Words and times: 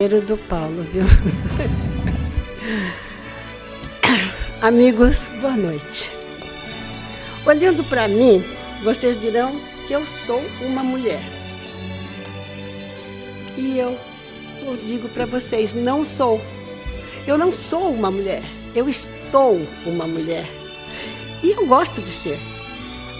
do 0.00 0.38
Paulo, 0.38 0.86
viu? 0.92 1.02
Amigos, 4.62 5.28
boa 5.40 5.56
noite. 5.56 6.08
Olhando 7.44 7.82
para 7.82 8.06
mim, 8.06 8.40
vocês 8.84 9.18
dirão 9.18 9.60
que 9.88 9.92
eu 9.92 10.06
sou 10.06 10.40
uma 10.60 10.84
mulher. 10.84 11.18
E 13.56 13.76
eu, 13.76 13.98
eu 14.64 14.76
digo 14.86 15.08
para 15.08 15.26
vocês, 15.26 15.74
não 15.74 16.04
sou. 16.04 16.40
Eu 17.26 17.36
não 17.36 17.52
sou 17.52 17.90
uma 17.90 18.08
mulher. 18.08 18.44
Eu 18.76 18.88
estou 18.88 19.60
uma 19.84 20.06
mulher. 20.06 20.46
E 21.42 21.50
eu 21.50 21.66
gosto 21.66 22.00
de 22.00 22.10
ser. 22.10 22.38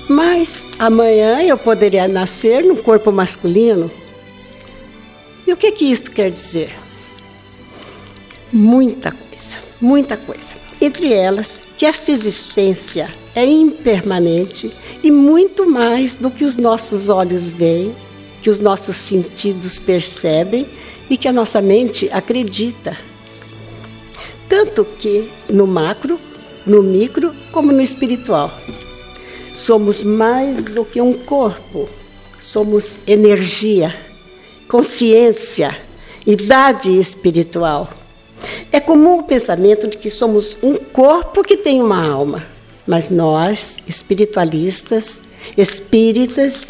Mas 0.09 0.69
amanhã 0.79 1.43
eu 1.43 1.59
poderia 1.59 2.07
nascer 2.07 2.63
num 2.63 2.77
corpo 2.77 3.11
masculino 3.11 3.91
e 5.49 5.53
o 5.55 5.57
que, 5.57 5.73
que 5.73 5.87
isto 5.87 6.11
quer 6.11 6.31
dizer? 6.31 6.71
Muita 8.53 9.13
coisa, 9.13 9.57
muita 9.81 10.15
coisa. 10.15 10.57
Entre 10.79 11.11
elas, 11.11 11.63
que 11.79 11.87
esta 11.87 12.13
existência 12.13 13.09
é 13.35 13.47
impermanente 13.47 14.71
e 15.03 15.11
muito 15.11 15.67
mais 15.67 16.17
do 16.17 16.31
que 16.31 16.45
os 16.45 16.59
nossos 16.59 17.09
olhos 17.09 17.51
veem, 17.51 17.97
que 18.43 18.51
os 18.51 18.61
nossos 18.61 18.95
sentidos 18.97 19.79
percebem 19.79 20.67
e 21.09 21.17
que 21.17 21.27
a 21.27 21.33
nossa 21.33 21.63
mente 21.63 22.11
acredita. 22.13 22.95
Tanto 24.51 24.85
que 24.85 25.31
no 25.49 25.67
macro, 25.67 26.21
no 26.67 26.83
micro, 26.83 27.35
como 27.51 27.73
no 27.73 27.81
espiritual. 27.81 28.53
Somos 29.55 30.03
mais 30.03 30.63
do 30.67 30.85
que 30.85 31.01
um 31.01 31.15
corpo, 31.15 31.89
somos 32.39 32.99
energia 33.07 34.08
consciência, 34.69 35.75
idade 36.27 36.91
espiritual. 36.99 37.91
É 38.71 38.79
comum 38.79 39.19
o 39.19 39.23
pensamento 39.23 39.89
de 39.89 39.97
que 39.97 40.11
somos 40.11 40.59
um 40.63 40.77
corpo 40.77 41.43
que 41.43 41.57
tem 41.57 41.83
uma 41.83 42.07
alma, 42.07 42.45
mas 42.87 43.11
nós, 43.11 43.79
espiritualistas, 43.89 45.21
espíritas, 45.57 46.67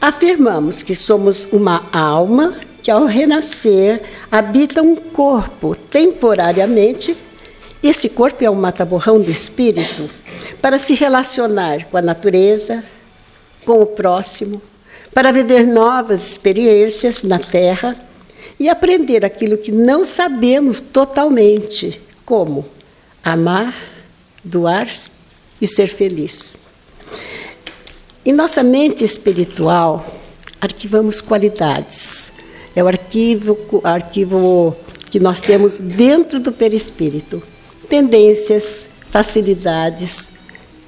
afirmamos 0.00 0.82
que 0.82 0.94
somos 0.94 1.46
uma 1.52 1.86
alma 1.92 2.54
que, 2.82 2.90
ao 2.90 3.06
renascer, 3.06 4.02
habita 4.30 4.82
um 4.82 4.96
corpo 4.96 5.74
temporariamente. 5.74 7.16
Esse 7.82 8.08
corpo 8.08 8.44
é 8.44 8.50
um 8.50 8.54
mataborrão 8.54 9.20
do 9.20 9.30
espírito 9.30 10.10
para 10.60 10.78
se 10.78 10.94
relacionar 10.94 11.84
com 11.84 11.96
a 11.96 12.02
natureza, 12.02 12.82
com 13.64 13.80
o 13.80 13.86
próximo, 13.86 14.60
para 15.14 15.32
viver 15.32 15.66
novas 15.66 16.30
experiências 16.30 17.22
na 17.22 17.38
Terra 17.38 17.96
e 18.58 18.68
aprender 18.68 19.24
aquilo 19.24 19.58
que 19.58 19.70
não 19.70 20.04
sabemos 20.04 20.80
totalmente, 20.80 22.00
como 22.24 22.66
amar, 23.22 23.74
doar-se 24.42 25.10
e 25.60 25.66
ser 25.66 25.86
feliz. 25.86 26.56
Em 28.24 28.32
nossa 28.32 28.62
mente 28.62 29.04
espiritual, 29.04 30.04
arquivamos 30.60 31.20
qualidades. 31.20 32.32
É 32.74 32.82
o 32.82 32.88
arquivo, 32.88 33.58
arquivo 33.82 34.76
que 35.10 35.18
nós 35.18 35.40
temos 35.40 35.78
dentro 35.78 36.38
do 36.38 36.52
perispírito. 36.52 37.42
Tendências, 37.88 38.88
facilidades, 39.10 40.37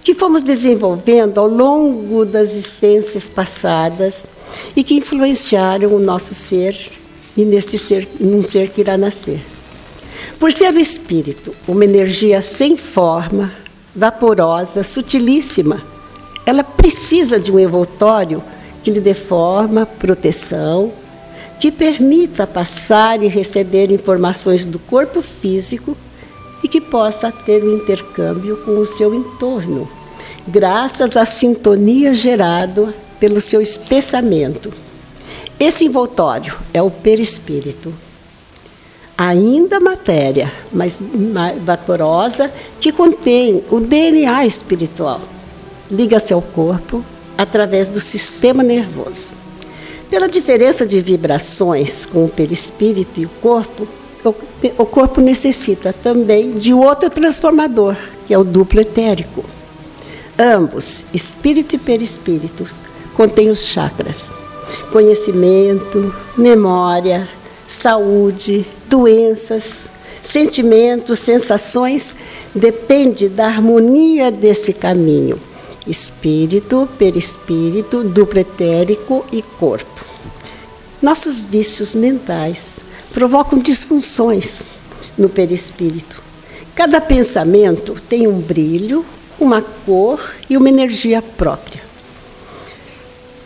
que 0.02 0.14
fomos 0.14 0.42
desenvolvendo 0.42 1.38
ao 1.38 1.46
longo 1.46 2.24
das 2.24 2.52
existências 2.52 3.28
passadas 3.28 4.26
e 4.74 4.82
que 4.82 4.94
influenciaram 4.94 5.94
o 5.94 5.98
nosso 5.98 6.34
ser 6.34 6.90
e 7.36 7.44
neste 7.44 7.78
ser, 7.78 8.08
num 8.18 8.42
ser 8.42 8.70
que 8.70 8.80
irá 8.80 8.96
nascer. 8.96 9.40
Por 10.38 10.52
ser 10.52 10.72
o 10.74 10.78
espírito 10.78 11.54
uma 11.68 11.84
energia 11.84 12.40
sem 12.42 12.76
forma, 12.76 13.52
vaporosa, 13.94 14.82
sutilíssima, 14.82 15.82
ela 16.46 16.64
precisa 16.64 17.38
de 17.38 17.52
um 17.52 17.58
envoltório 17.58 18.42
que 18.82 18.90
lhe 18.90 19.00
dê 19.00 19.14
forma, 19.14 19.84
proteção, 19.84 20.92
que 21.60 21.70
permita 21.70 22.46
passar 22.46 23.22
e 23.22 23.28
receber 23.28 23.92
informações 23.92 24.64
do 24.64 24.78
corpo 24.78 25.20
físico 25.20 25.94
que 26.70 26.80
possa 26.80 27.32
ter 27.32 27.62
um 27.64 27.76
intercâmbio 27.76 28.56
com 28.58 28.78
o 28.78 28.86
seu 28.86 29.12
entorno, 29.12 29.88
graças 30.46 31.16
à 31.16 31.26
sintonia 31.26 32.14
gerada 32.14 32.94
pelo 33.18 33.40
seu 33.40 33.60
espessamento. 33.60 34.72
Esse 35.58 35.84
envoltório 35.84 36.56
é 36.72 36.80
o 36.80 36.90
perispírito. 36.90 37.92
Ainda 39.18 39.78
matéria, 39.78 40.50
mas 40.72 40.98
vaporosa, 41.62 42.50
que 42.80 42.90
contém 42.90 43.62
o 43.70 43.78
DNA 43.78 44.46
espiritual. 44.46 45.20
Liga-se 45.90 46.32
ao 46.32 46.40
corpo 46.40 47.04
através 47.36 47.90
do 47.90 48.00
sistema 48.00 48.62
nervoso. 48.62 49.32
Pela 50.08 50.28
diferença 50.28 50.86
de 50.86 51.00
vibrações 51.00 52.06
com 52.06 52.24
o 52.24 52.28
perispírito 52.28 53.20
e 53.20 53.26
o 53.26 53.30
corpo, 53.42 53.86
o 54.24 54.86
corpo 54.86 55.20
necessita 55.20 55.92
também 55.92 56.52
de 56.52 56.74
outro 56.74 57.08
transformador, 57.08 57.96
que 58.26 58.34
é 58.34 58.38
o 58.38 58.44
duplo 58.44 58.80
etérico. 58.80 59.44
Ambos, 60.38 61.04
espírito 61.12 61.74
e 61.74 61.78
perispíritos, 61.78 62.80
contêm 63.14 63.50
os 63.50 63.64
chakras: 63.64 64.30
conhecimento, 64.92 66.14
memória, 66.36 67.28
saúde, 67.66 68.66
doenças, 68.88 69.90
sentimentos, 70.22 71.18
sensações, 71.18 72.16
depende 72.54 73.28
da 73.28 73.46
harmonia 73.46 74.30
desse 74.30 74.72
caminho. 74.72 75.40
Espírito, 75.86 76.88
perispírito, 76.98 78.04
duplo 78.04 78.38
etérico 78.38 79.24
e 79.32 79.40
corpo. 79.42 80.04
Nossos 81.00 81.42
vícios 81.42 81.94
mentais 81.94 82.80
provocam 83.12 83.58
disfunções 83.58 84.62
no 85.16 85.28
perispírito. 85.28 86.20
Cada 86.74 87.00
pensamento 87.00 87.96
tem 88.08 88.26
um 88.26 88.40
brilho, 88.40 89.04
uma 89.38 89.60
cor 89.60 90.34
e 90.48 90.56
uma 90.56 90.68
energia 90.68 91.20
própria. 91.20 91.80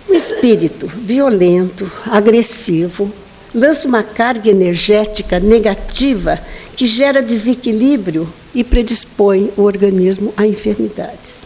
O 0.09 0.13
espírito 0.15 0.87
violento, 0.87 1.91
agressivo, 2.07 3.11
lança 3.55 3.89
uma 3.89 4.03
carga 4.03 4.51
energética 4.51 5.41
negativa 5.41 6.39
que 6.77 6.87
gera 6.87 7.23
desequilíbrio 7.23 8.29
e 8.55 8.63
predispõe 8.63 9.51
o 9.57 9.63
organismo 9.63 10.33
a 10.37 10.47
enfermidades. 10.47 11.45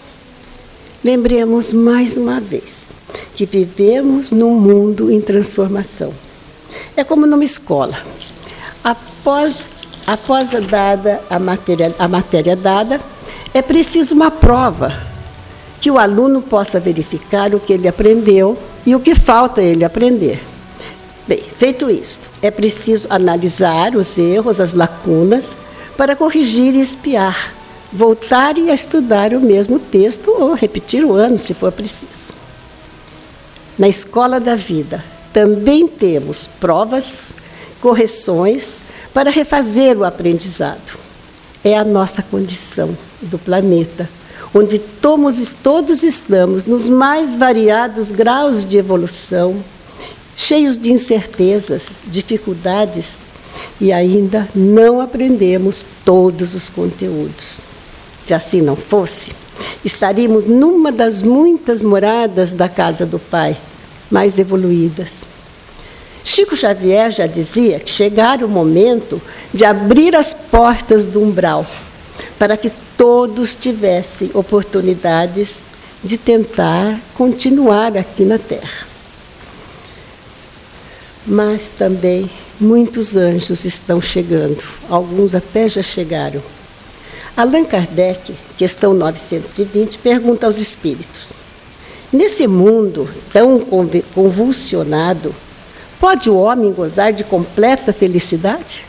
Lembremos 1.04 1.72
mais 1.72 2.16
uma 2.16 2.40
vez 2.40 2.90
que 3.34 3.46
vivemos 3.46 4.30
num 4.30 4.58
mundo 4.58 5.10
em 5.10 5.20
transformação. 5.20 6.12
É 6.96 7.04
como 7.04 7.26
numa 7.26 7.44
escola. 7.44 7.96
Após, 8.82 9.66
após 10.06 10.54
a, 10.54 10.60
dada, 10.60 11.20
a, 11.28 11.38
matéria, 11.38 11.94
a 11.98 12.08
matéria 12.08 12.56
dada, 12.56 13.00
é 13.52 13.62
preciso 13.62 14.14
uma 14.14 14.30
prova 14.30 15.08
que 15.80 15.90
o 15.90 15.98
aluno 15.98 16.42
possa 16.42 16.80
verificar 16.80 17.54
o 17.54 17.60
que 17.60 17.72
ele 17.72 17.88
aprendeu 17.88 18.58
e 18.84 18.94
o 18.94 19.00
que 19.00 19.14
falta 19.14 19.62
ele 19.62 19.84
aprender. 19.84 20.40
Bem, 21.26 21.42
feito 21.58 21.90
isto, 21.90 22.28
é 22.40 22.50
preciso 22.50 23.06
analisar 23.10 23.94
os 23.94 24.16
erros, 24.16 24.60
as 24.60 24.72
lacunas, 24.72 25.54
para 25.96 26.16
corrigir 26.16 26.74
e 26.74 26.80
espiar, 26.80 27.52
voltar 27.92 28.56
e 28.56 28.70
estudar 28.70 29.34
o 29.34 29.40
mesmo 29.40 29.78
texto 29.78 30.30
ou 30.30 30.54
repetir 30.54 31.04
o 31.04 31.12
ano, 31.12 31.36
se 31.36 31.52
for 31.52 31.70
preciso. 31.70 32.32
Na 33.78 33.88
escola 33.88 34.40
da 34.40 34.54
vida, 34.54 35.04
também 35.38 35.86
temos 35.86 36.48
provas, 36.48 37.34
correções 37.80 38.72
para 39.14 39.30
refazer 39.30 39.96
o 39.96 40.02
aprendizado. 40.02 40.98
É 41.62 41.78
a 41.78 41.84
nossa 41.84 42.24
condição 42.24 42.98
do 43.22 43.38
planeta, 43.38 44.10
onde 44.52 44.80
todos, 44.80 46.02
estamos 46.02 46.64
nos 46.64 46.88
mais 46.88 47.36
variados 47.36 48.10
graus 48.10 48.64
de 48.64 48.78
evolução, 48.78 49.62
cheios 50.36 50.76
de 50.76 50.90
incertezas, 50.90 51.98
dificuldades 52.08 53.18
e 53.80 53.92
ainda 53.92 54.48
não 54.52 55.00
aprendemos 55.00 55.86
todos 56.04 56.56
os 56.56 56.68
conteúdos. 56.68 57.60
Se 58.26 58.34
assim 58.34 58.60
não 58.60 58.74
fosse, 58.74 59.30
estaríamos 59.84 60.48
numa 60.48 60.90
das 60.90 61.22
muitas 61.22 61.80
moradas 61.80 62.52
da 62.52 62.68
casa 62.68 63.06
do 63.06 63.20
Pai 63.20 63.56
mais 64.10 64.38
evoluídas. 64.38 65.22
Chico 66.24 66.56
Xavier 66.56 67.10
já 67.10 67.26
dizia 67.26 67.80
que 67.80 67.90
chegara 67.90 68.44
o 68.44 68.48
momento 68.48 69.20
de 69.52 69.64
abrir 69.64 70.14
as 70.14 70.32
portas 70.34 71.06
do 71.06 71.22
umbral 71.22 71.64
para 72.38 72.56
que 72.56 72.70
todos 72.96 73.54
tivessem 73.54 74.30
oportunidades 74.34 75.60
de 76.02 76.16
tentar 76.16 76.98
continuar 77.14 77.96
aqui 77.96 78.24
na 78.24 78.38
Terra. 78.38 78.88
mas 81.28 81.70
também 81.78 82.28
muitos 82.58 83.14
anjos 83.14 83.64
estão 83.64 84.00
chegando, 84.00 84.64
alguns 84.88 85.34
até 85.34 85.68
já 85.68 85.82
chegaram. 85.82 86.42
Allan 87.36 87.64
Kardec, 87.64 88.34
questão 88.56 88.94
920, 88.94 89.98
pergunta 89.98 90.46
aos 90.46 90.56
espíritos: 90.56 91.32
Nesse 92.12 92.46
mundo 92.46 93.08
tão 93.32 93.60
convulsionado, 94.14 95.34
pode 96.00 96.30
o 96.30 96.36
homem 96.36 96.72
gozar 96.72 97.12
de 97.12 97.22
completa 97.22 97.92
felicidade? 97.92 98.84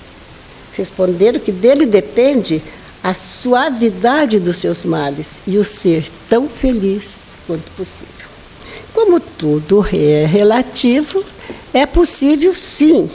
Responderam 0.73 1.39
que 1.39 1.51
dele 1.51 1.85
depende 1.85 2.61
a 3.03 3.13
suavidade 3.13 4.39
dos 4.39 4.55
seus 4.57 4.85
males 4.85 5.41
e 5.45 5.57
o 5.57 5.65
ser 5.65 6.09
tão 6.29 6.47
feliz 6.47 7.35
quanto 7.45 7.69
possível. 7.71 8.27
Como 8.93 9.19
tudo 9.19 9.85
é 9.93 10.25
relativo, 10.25 11.23
é 11.73 11.85
possível 11.85 12.55
sim. 12.55 13.09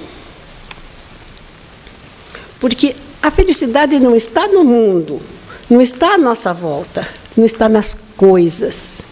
Porque 2.61 2.95
a 3.23 3.31
felicidade 3.31 3.99
não 3.99 4.15
está 4.15 4.47
no 4.49 4.65
mundo, 4.65 5.21
não 5.69 5.81
está 5.81 6.15
à 6.15 6.19
nossa 6.19 6.53
volta, 6.53 7.07
não 7.35 7.45
está 7.45 7.69
nas 7.69 7.95
coisas. 8.17 9.03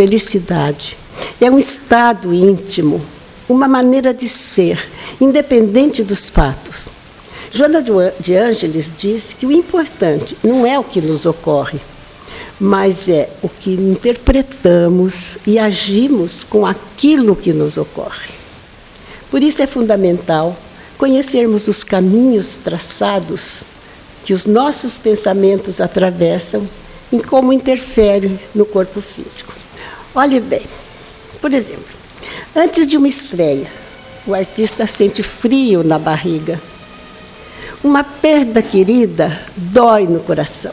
Felicidade 0.00 0.96
é 1.38 1.50
um 1.50 1.58
estado 1.58 2.32
íntimo, 2.32 3.02
uma 3.46 3.68
maneira 3.68 4.14
de 4.14 4.30
ser, 4.30 4.82
independente 5.20 6.02
dos 6.02 6.30
fatos. 6.30 6.88
Joana 7.52 7.84
de 8.18 8.34
Ângeles 8.34 8.90
diz 8.96 9.34
que 9.34 9.44
o 9.44 9.52
importante 9.52 10.34
não 10.42 10.64
é 10.64 10.78
o 10.78 10.84
que 10.84 11.02
nos 11.02 11.26
ocorre, 11.26 11.78
mas 12.58 13.10
é 13.10 13.28
o 13.42 13.48
que 13.50 13.74
interpretamos 13.74 15.36
e 15.46 15.58
agimos 15.58 16.44
com 16.44 16.64
aquilo 16.64 17.36
que 17.36 17.52
nos 17.52 17.76
ocorre. 17.76 18.30
Por 19.30 19.42
isso 19.42 19.60
é 19.60 19.66
fundamental 19.66 20.56
conhecermos 20.96 21.68
os 21.68 21.84
caminhos 21.84 22.56
traçados 22.56 23.64
que 24.24 24.32
os 24.32 24.46
nossos 24.46 24.96
pensamentos 24.96 25.78
atravessam 25.78 26.66
e 27.12 27.18
como 27.18 27.52
interferem 27.52 28.40
no 28.54 28.64
corpo 28.64 29.02
físico. 29.02 29.60
Olhe 30.14 30.40
bem, 30.40 30.62
por 31.40 31.52
exemplo, 31.52 31.84
antes 32.54 32.86
de 32.86 32.96
uma 32.96 33.06
estreia, 33.06 33.66
o 34.26 34.34
artista 34.34 34.86
sente 34.86 35.22
frio 35.22 35.84
na 35.84 35.98
barriga. 35.98 36.60
Uma 37.82 38.02
perda 38.02 38.60
querida 38.60 39.40
dói 39.56 40.06
no 40.06 40.20
coração. 40.20 40.72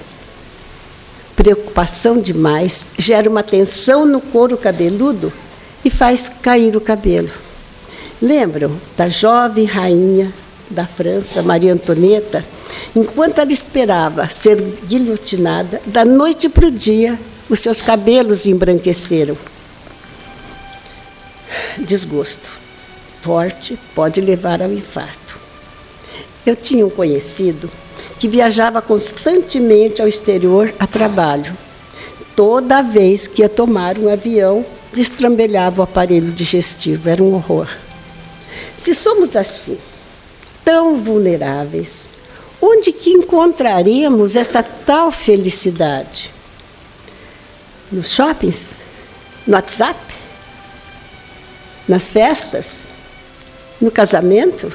Preocupação 1.35 2.19
demais 2.19 2.87
gera 2.97 3.29
uma 3.29 3.43
tensão 3.43 4.05
no 4.05 4.19
couro 4.19 4.57
cabeludo 4.57 5.31
e 5.85 5.89
faz 5.89 6.27
cair 6.27 6.75
o 6.75 6.81
cabelo. 6.81 7.31
Lembram 8.19 8.75
da 8.97 9.07
jovem 9.07 9.65
rainha 9.65 10.33
da 10.69 10.87
França, 10.87 11.43
Maria 11.43 11.73
Antonieta? 11.73 12.43
Enquanto 12.95 13.39
ela 13.39 13.51
esperava 13.51 14.27
ser 14.27 14.59
guilhotinada, 14.87 15.79
da 15.85 16.03
noite 16.03 16.49
para 16.49 16.67
o 16.67 16.71
dia, 16.71 17.17
os 17.49 17.59
seus 17.59 17.81
cabelos 17.81 18.45
embranqueceram. 18.45 19.37
Desgosto 21.77 22.67
forte 23.27 23.77
pode 23.93 24.21
levar 24.21 24.61
ao 24.61 24.71
infarto. 24.71 25.37
Eu 26.45 26.55
tinha 26.55 26.85
um 26.85 26.89
conhecido 26.89 27.69
que 28.17 28.29
viajava 28.29 28.81
constantemente 28.81 30.01
ao 30.01 30.07
exterior 30.07 30.73
a 30.79 30.87
trabalho. 30.87 31.55
Toda 32.37 32.81
vez 32.81 33.27
que 33.27 33.41
ia 33.41 33.49
tomar 33.49 33.97
um 33.97 34.07
avião, 34.07 34.65
destrambelhava 34.93 35.81
o 35.81 35.83
aparelho 35.83 36.31
digestivo, 36.31 37.09
era 37.09 37.21
um 37.21 37.33
horror. 37.33 37.67
Se 38.77 38.95
somos 38.95 39.35
assim, 39.35 39.77
tão 40.63 40.97
vulneráveis, 40.97 42.09
onde 42.61 42.93
que 42.93 43.09
encontraremos 43.09 44.37
essa 44.37 44.63
tal 44.63 45.11
felicidade? 45.11 46.31
Nos 47.91 48.09
shoppings? 48.09 48.71
No 49.45 49.55
WhatsApp? 49.55 49.99
Nas 51.87 52.11
festas? 52.11 52.87
No 53.79 53.89
casamento? 53.89 54.71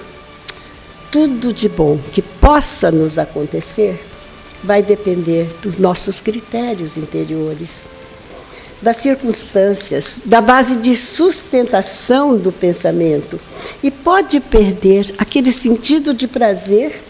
Tudo 1.11 1.53
de 1.53 1.69
bom 1.69 1.99
que 2.13 2.23
possa 2.23 2.91
nos 2.91 3.19
acontecer 3.19 4.03
vai 4.65 4.83
depender 4.83 5.47
dos 5.61 5.77
nossos 5.77 6.21
critérios 6.21 6.97
interiores 6.97 7.85
das 8.83 8.97
circunstâncias, 8.97 10.23
da 10.25 10.41
base 10.41 10.77
de 10.77 10.97
sustentação 10.97 12.37
do 12.37 12.51
pensamento 12.51 13.39
e 13.81 13.93
pode 13.93 14.41
perder 14.41 15.15
aquele 15.19 15.53
sentido 15.53 16.13
de 16.13 16.27
prazer, 16.27 17.01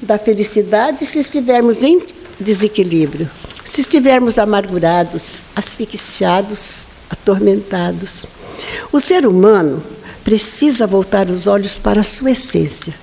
da 0.00 0.18
felicidade, 0.18 1.04
se 1.04 1.18
estivermos 1.18 1.82
em 1.82 2.02
desequilíbrio, 2.40 3.30
se 3.64 3.80
estivermos 3.80 4.38
amargurados, 4.38 5.42
asfixiados, 5.54 6.86
atormentados. 7.08 8.26
O 8.92 9.00
ser 9.00 9.26
humano 9.26 9.82
precisa 10.22 10.86
voltar 10.86 11.28
os 11.28 11.46
olhos 11.46 11.78
para 11.78 12.00
a 12.00 12.04
sua 12.04 12.32
essência, 12.32 12.94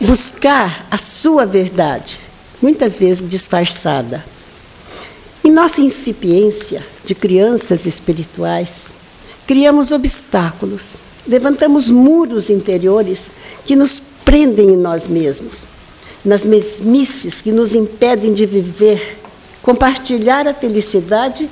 buscar 0.00 0.86
a 0.90 0.98
sua 0.98 1.44
verdade, 1.46 2.18
muitas 2.60 2.98
vezes 2.98 3.28
disfarçada 3.28 4.24
em 5.48 5.50
nossa 5.50 5.80
incipiência 5.80 6.84
de 7.06 7.14
crianças 7.14 7.86
espirituais, 7.86 8.88
criamos 9.46 9.92
obstáculos, 9.92 10.98
levantamos 11.26 11.88
muros 11.88 12.50
interiores 12.50 13.30
que 13.64 13.74
nos 13.74 13.98
prendem 14.24 14.74
em 14.74 14.76
nós 14.76 15.06
mesmos, 15.06 15.64
nas 16.22 16.44
mesmices 16.44 17.40
que 17.40 17.50
nos 17.50 17.74
impedem 17.74 18.34
de 18.34 18.44
viver, 18.44 19.17
compartilhar 19.62 20.46
a 20.46 20.54
felicidade 20.54 21.48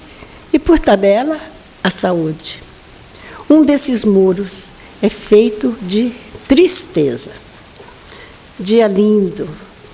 e, 0.53 0.58
por 0.58 0.79
tabela, 0.79 1.38
a 1.82 1.91
saúde. 1.91 2.62
Um 3.49 3.64
desses 3.64 4.05
muros 4.05 4.69
é 5.03 5.08
feito 5.08 5.76
de 5.82 6.12
tristeza. 6.49 7.31
Dia 8.58 8.88
lindo, 8.88 9.49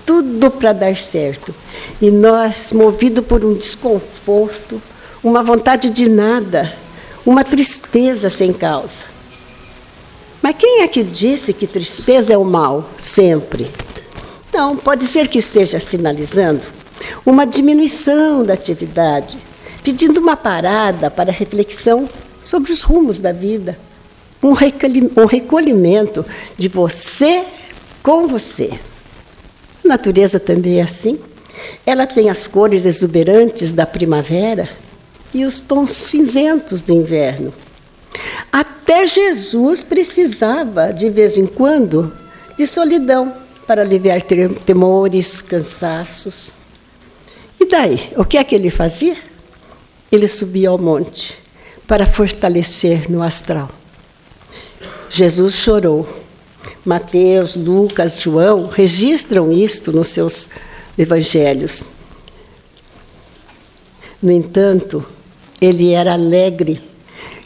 tudo 0.07 0.51
para 0.51 0.73
dar 0.73 0.97
certo. 0.97 1.55
E 2.01 2.11
nós, 2.11 2.73
movido 2.73 3.23
por 3.23 3.45
um 3.45 3.55
desconforto, 3.55 4.81
uma 5.23 5.43
vontade 5.43 5.91
de 5.91 6.09
nada, 6.09 6.73
uma 7.27 7.45
tristeza 7.45 8.31
sem 8.31 8.53
causa. 8.53 9.05
Mas 10.41 10.57
quem 10.57 10.83
é 10.83 10.89
que 10.89 11.03
disse 11.03 11.53
que 11.53 11.67
tristeza 11.67 12.33
é 12.33 12.39
o 12.39 12.45
mal, 12.45 12.89
sempre? 12.99 13.71
Não, 14.53 14.77
pode 14.77 15.07
ser 15.07 15.29
que 15.29 15.39
esteja 15.39 15.79
sinalizando 15.79 16.82
uma 17.25 17.45
diminuição 17.45 18.45
da 18.45 18.55
atividade, 18.55 19.39
pedindo 19.83 20.21
uma 20.21 20.37
parada 20.37 21.11
para 21.11 21.33
reflexão 21.33 22.09
sobre 22.43 22.73
os 22.73 22.83
rumos 22.83 23.21
da 23.21 23.33
vida, 23.33 23.79
um 24.43 25.25
recolhimento 25.25 26.27
de 26.59 26.69
você 26.69 27.45
com 28.03 28.27
você. 28.27 28.71
A 29.85 29.89
natureza 29.89 30.41
também 30.41 30.81
é 30.81 30.83
assim. 30.83 31.19
Ela 31.87 32.07
tem 32.07 32.29
as 32.29 32.47
cores 32.47 32.85
exuberantes 32.85 33.73
da 33.73 33.87
primavera 33.87 34.69
e 35.33 35.45
os 35.45 35.61
tons 35.61 35.93
cinzentos 35.93 36.83
do 36.83 36.93
inverno. 36.93 37.55
Até 38.51 39.07
Jesus 39.07 39.83
precisava, 39.83 40.93
de 40.93 41.09
vez 41.09 41.39
em 41.39 41.47
quando, 41.47 42.13
de 42.57 42.67
solidão 42.67 43.33
para 43.67 43.83
aliviar 43.83 44.23
temores, 44.67 45.41
cansaços. 45.41 46.53
E 47.63 47.67
daí, 47.67 48.13
o 48.17 48.25
que 48.25 48.37
é 48.37 48.43
que 48.43 48.57
ele 48.57 48.71
fazia? 48.71 49.17
Ele 50.11 50.27
subia 50.27 50.69
ao 50.69 50.79
monte 50.79 51.39
para 51.87 52.05
fortalecer 52.05 53.09
no 53.09 53.23
astral. 53.23 53.71
Jesus 55.09 55.55
chorou 55.55 56.09
Mateus, 56.85 57.55
Lucas, 57.55 58.21
João 58.21 58.67
registram 58.67 59.53
isto 59.53 59.93
nos 59.93 60.09
seus 60.09 60.51
evangelhos. 60.99 61.85
No 64.21 64.33
entanto, 64.33 65.07
ele 65.61 65.93
era 65.93 66.15
alegre. 66.15 66.83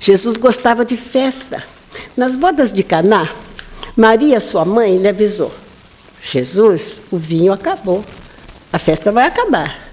Jesus 0.00 0.38
gostava 0.38 0.82
de 0.82 0.96
festa. 0.96 1.62
Nas 2.16 2.35
bodas 2.35 2.73
de 2.73 2.82
Caná, 2.82 3.30
Maria, 3.94 4.40
sua 4.40 4.64
mãe, 4.64 4.96
lhe 4.96 5.08
avisou: 5.08 5.52
Jesus, 6.23 7.02
o 7.11 7.18
vinho 7.18 7.52
acabou. 7.52 8.02
A 8.73 8.78
festa 8.78 9.12
vai 9.12 9.26
acabar. 9.26 9.86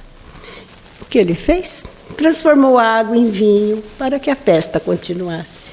Que 1.14 1.20
ele 1.20 1.36
fez? 1.36 1.84
Transformou 2.18 2.80
a 2.80 2.86
água 2.86 3.16
em 3.16 3.30
vinho 3.30 3.84
para 4.00 4.20
que 4.20 4.32
a 4.32 4.36
festa 4.36 4.80
continuasse. 4.80 5.70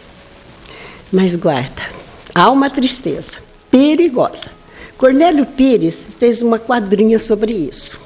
Mas 1.10 1.34
guarda, 1.34 1.80
há 2.34 2.50
uma 2.50 2.68
tristeza 2.68 3.38
perigosa. 3.70 4.48
Cornélio 4.98 5.46
Pires 5.46 6.04
fez 6.18 6.42
uma 6.42 6.58
quadrinha 6.58 7.18
sobre 7.18 7.54
isso. 7.54 7.98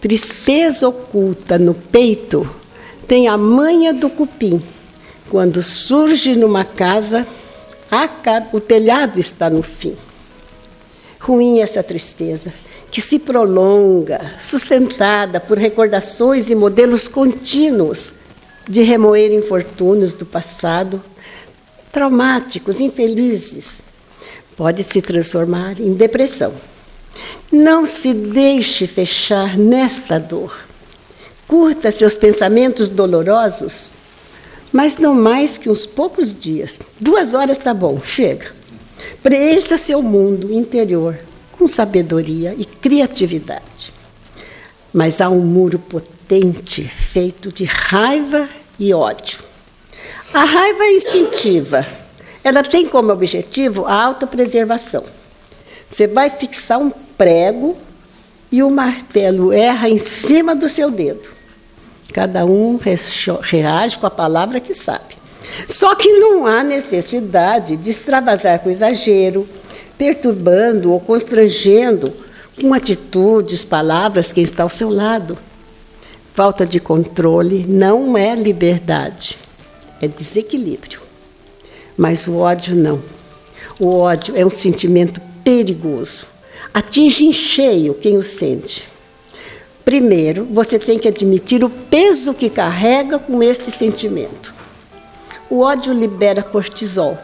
Tristeza 0.00 0.88
oculta 0.88 1.60
no 1.60 1.74
peito 1.74 2.50
tem 3.06 3.28
a 3.28 3.38
manha 3.38 3.94
do 3.94 4.10
cupim. 4.10 4.60
Quando 5.30 5.62
surge 5.62 6.34
numa 6.34 6.64
casa, 6.64 7.24
o 8.52 8.58
telhado 8.58 9.20
está 9.20 9.48
no 9.48 9.62
fim. 9.62 9.96
Ruim 11.20 11.60
essa 11.60 11.84
tristeza, 11.84 12.52
que 12.94 13.00
se 13.00 13.18
prolonga, 13.18 14.34
sustentada 14.38 15.40
por 15.40 15.58
recordações 15.58 16.48
e 16.48 16.54
modelos 16.54 17.08
contínuos 17.08 18.12
de 18.68 18.82
remoer 18.82 19.32
infortúnios 19.32 20.14
do 20.14 20.24
passado, 20.24 21.02
traumáticos, 21.90 22.78
infelizes, 22.78 23.82
pode 24.56 24.84
se 24.84 25.02
transformar 25.02 25.80
em 25.80 25.92
depressão. 25.92 26.54
Não 27.50 27.84
se 27.84 28.14
deixe 28.14 28.86
fechar 28.86 29.58
nesta 29.58 30.20
dor. 30.20 30.56
Curta 31.48 31.90
seus 31.90 32.14
pensamentos 32.14 32.90
dolorosos, 32.90 33.90
mas 34.72 34.98
não 34.98 35.16
mais 35.16 35.58
que 35.58 35.68
uns 35.68 35.84
poucos 35.84 36.32
dias. 36.32 36.78
Duas 37.00 37.34
horas 37.34 37.58
está 37.58 37.74
bom, 37.74 38.00
chega. 38.00 38.54
Preencha 39.20 39.76
seu 39.76 40.00
mundo 40.00 40.52
interior 40.52 41.18
com 41.58 41.68
sabedoria 41.68 42.54
e 42.56 42.64
criatividade. 42.64 43.92
Mas 44.92 45.20
há 45.20 45.28
um 45.28 45.40
muro 45.40 45.78
potente 45.78 46.82
feito 46.82 47.50
de 47.52 47.64
raiva 47.64 48.48
e 48.78 48.92
ódio. 48.92 49.38
A 50.32 50.44
raiva 50.44 50.84
é 50.84 50.92
instintiva. 50.94 51.86
Ela 52.42 52.62
tem 52.62 52.88
como 52.88 53.12
objetivo 53.12 53.86
a 53.86 54.02
autopreservação. 54.04 55.04
Você 55.88 56.06
vai 56.06 56.30
fixar 56.30 56.78
um 56.78 56.90
prego 56.90 57.76
e 58.50 58.62
o 58.62 58.70
martelo 58.70 59.52
erra 59.52 59.88
em 59.88 59.98
cima 59.98 60.54
do 60.54 60.68
seu 60.68 60.90
dedo. 60.90 61.28
Cada 62.12 62.44
um 62.44 62.78
reage 63.42 63.98
com 63.98 64.06
a 64.06 64.10
palavra 64.10 64.60
que 64.60 64.74
sabe. 64.74 65.16
Só 65.66 65.94
que 65.94 66.08
não 66.18 66.46
há 66.46 66.62
necessidade 66.62 67.76
de 67.76 67.90
extravasar 67.90 68.58
com 68.60 68.70
exagero, 68.70 69.48
perturbando 69.96 70.92
ou 70.92 71.00
constrangendo 71.00 72.12
com 72.60 72.72
atitudes, 72.72 73.64
palavras 73.64 74.32
quem 74.32 74.44
está 74.44 74.62
ao 74.62 74.68
seu 74.68 74.90
lado. 74.90 75.36
Falta 76.32 76.66
de 76.66 76.80
controle 76.80 77.64
não 77.68 78.16
é 78.16 78.34
liberdade, 78.34 79.38
é 80.00 80.08
desequilíbrio. 80.08 81.00
Mas 81.96 82.26
o 82.26 82.38
ódio 82.38 82.74
não. 82.74 83.00
O 83.78 83.96
ódio 83.98 84.36
é 84.36 84.44
um 84.44 84.50
sentimento 84.50 85.20
perigoso. 85.44 86.26
Atinge 86.72 87.24
em 87.24 87.32
cheio 87.32 87.94
quem 87.94 88.16
o 88.16 88.22
sente. 88.22 88.88
Primeiro, 89.84 90.44
você 90.50 90.78
tem 90.78 90.98
que 90.98 91.06
admitir 91.06 91.62
o 91.62 91.70
peso 91.70 92.34
que 92.34 92.48
carrega 92.48 93.18
com 93.18 93.42
este 93.42 93.70
sentimento. 93.70 94.52
O 95.50 95.60
ódio 95.60 95.92
libera 95.92 96.42
cortisol, 96.42 97.18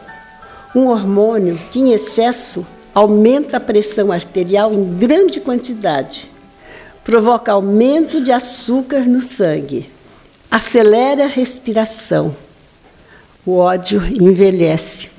um 0.73 0.87
hormônio 0.87 1.57
que, 1.71 1.79
em 1.79 1.91
excesso, 1.91 2.65
aumenta 2.93 3.57
a 3.57 3.59
pressão 3.59 4.11
arterial 4.11 4.73
em 4.73 4.97
grande 4.97 5.39
quantidade, 5.39 6.29
provoca 7.03 7.51
aumento 7.51 8.21
de 8.21 8.31
açúcar 8.31 9.01
no 9.01 9.21
sangue, 9.21 9.89
acelera 10.49 11.25
a 11.25 11.27
respiração. 11.27 12.35
O 13.45 13.57
ódio 13.57 14.05
envelhece. 14.05 15.09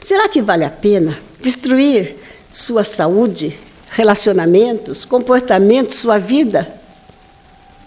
Será 0.00 0.28
que 0.28 0.40
vale 0.40 0.64
a 0.64 0.70
pena 0.70 1.18
destruir 1.40 2.16
sua 2.50 2.84
saúde, 2.84 3.58
relacionamentos, 3.90 5.04
comportamentos, 5.04 5.96
sua 5.96 6.18
vida? 6.18 6.80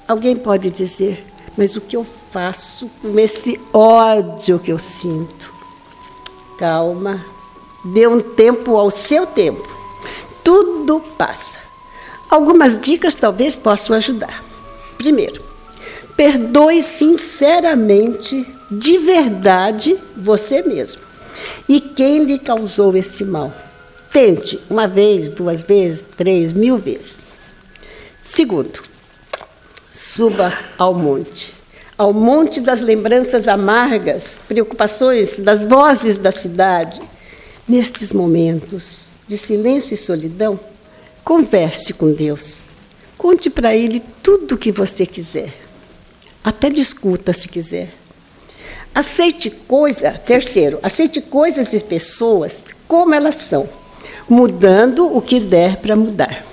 Alguém 0.07 0.35
pode 0.35 0.69
dizer, 0.69 1.25
mas 1.57 1.75
o 1.75 1.81
que 1.81 1.95
eu 1.95 2.03
faço 2.03 2.89
com 3.01 3.17
esse 3.19 3.59
ódio 3.73 4.59
que 4.59 4.71
eu 4.71 4.79
sinto? 4.79 5.48
Calma, 6.59 7.25
dê 7.85 8.05
um 8.05 8.19
tempo 8.19 8.75
ao 8.75 8.91
seu 8.91 9.25
tempo. 9.25 9.65
Tudo 10.43 10.99
passa. 11.17 11.57
Algumas 12.29 12.81
dicas 12.81 13.15
talvez 13.15 13.55
possam 13.55 13.95
ajudar. 13.95 14.43
Primeiro, 14.97 15.41
perdoe 16.17 16.83
sinceramente, 16.83 18.45
de 18.69 18.97
verdade, 18.97 19.97
você 20.17 20.61
mesmo. 20.61 21.01
E 21.69 21.79
quem 21.79 22.25
lhe 22.25 22.37
causou 22.37 22.93
esse 22.97 23.23
mal? 23.23 23.53
Tente 24.11 24.59
uma 24.69 24.85
vez, 24.85 25.29
duas 25.29 25.61
vezes, 25.61 26.03
três, 26.17 26.51
mil 26.51 26.77
vezes. 26.77 27.19
Segundo, 28.21 28.83
suba 29.93 30.51
ao 30.77 30.93
monte 30.93 31.58
ao 31.99 32.13
monte 32.13 32.61
das 32.61 32.79
lembranças 32.79 33.45
amargas, 33.45 34.39
preocupações 34.47 35.35
das 35.35 35.65
vozes 35.65 36.15
da 36.15 36.31
cidade. 36.31 37.01
Nestes 37.67 38.13
momentos 38.13 39.09
de 39.27 39.37
silêncio 39.37 39.95
e 39.95 39.97
solidão, 39.97 40.57
converse 41.25 41.93
com 41.93 42.09
Deus. 42.13 42.61
Conte 43.17 43.49
para 43.49 43.75
Ele 43.75 44.01
tudo 44.23 44.55
o 44.55 44.57
que 44.57 44.71
você 44.71 45.05
quiser. 45.05 45.53
Até 46.41 46.69
discuta 46.69 47.33
se 47.33 47.49
quiser. 47.49 47.89
Aceite 48.95 49.51
coisa, 49.51 50.13
terceiro, 50.13 50.79
aceite 50.81 51.19
coisas 51.19 51.67
de 51.67 51.83
pessoas 51.83 52.63
como 52.87 53.13
elas 53.13 53.35
são, 53.35 53.67
mudando 54.27 55.05
o 55.05 55.21
que 55.21 55.41
der 55.41 55.75
para 55.75 55.97
mudar. 55.97 56.45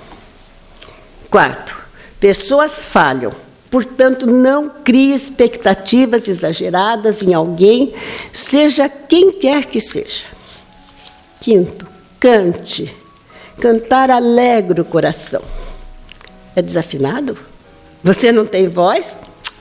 Quarto, 1.29 1.73
pessoas 2.19 2.85
falham 2.87 3.46
Portanto, 3.69 4.25
não 4.25 4.69
crie 4.69 5.13
expectativas 5.13 6.27
exageradas 6.27 7.21
em 7.21 7.33
alguém, 7.33 7.93
seja 8.31 8.87
quem 8.87 9.31
quer 9.31 9.65
que 9.65 9.81
seja. 9.81 10.23
Quinto, 11.39 11.85
cante. 12.19 12.93
Cantar 13.59 14.09
alegra 14.09 14.81
o 14.81 14.85
coração. 14.85 15.41
É 16.55 16.61
desafinado? 16.61 17.37
Você 18.03 18.31
não 18.31 18.45
tem 18.45 18.69
voz? 18.69 19.17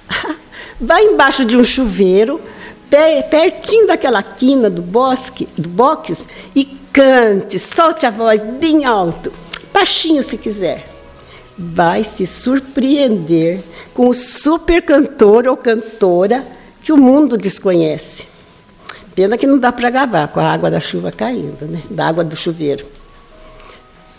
Vá 0.80 1.00
embaixo 1.00 1.44
de 1.44 1.56
um 1.56 1.64
chuveiro, 1.64 2.40
pertinho 3.28 3.86
daquela 3.86 4.22
quina 4.22 4.70
do 4.70 4.82
bosque, 4.82 5.48
do 5.58 5.68
box, 5.68 6.26
e 6.54 6.64
cante, 6.92 7.58
solte 7.58 8.06
a 8.06 8.10
voz 8.10 8.44
bem 8.44 8.84
alto, 8.84 9.32
baixinho 9.72 10.22
se 10.22 10.38
quiser 10.38 10.96
vai 11.58 12.04
se 12.04 12.26
surpreender 12.26 13.62
com 13.96 14.08
o 14.10 14.14
super 14.14 14.82
cantor 14.82 15.48
ou 15.48 15.56
cantora 15.56 16.46
que 16.82 16.92
o 16.92 16.98
mundo 16.98 17.38
desconhece. 17.38 18.24
Pena 19.14 19.38
que 19.38 19.46
não 19.46 19.58
dá 19.58 19.72
para 19.72 19.88
gravar 19.88 20.28
com 20.28 20.38
a 20.38 20.52
água 20.52 20.70
da 20.70 20.78
chuva 20.78 21.10
caindo, 21.10 21.64
né? 21.64 21.82
da 21.88 22.06
água 22.06 22.22
do 22.22 22.36
chuveiro. 22.36 22.86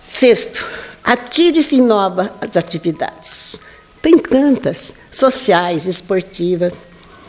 Sexto, 0.03 0.65
atire-se 1.03 1.75
em 1.75 1.81
novas 1.81 2.27
atividades. 2.55 3.61
Tem 4.01 4.17
tantas, 4.17 4.93
sociais, 5.11 5.85
esportivas, 5.85 6.73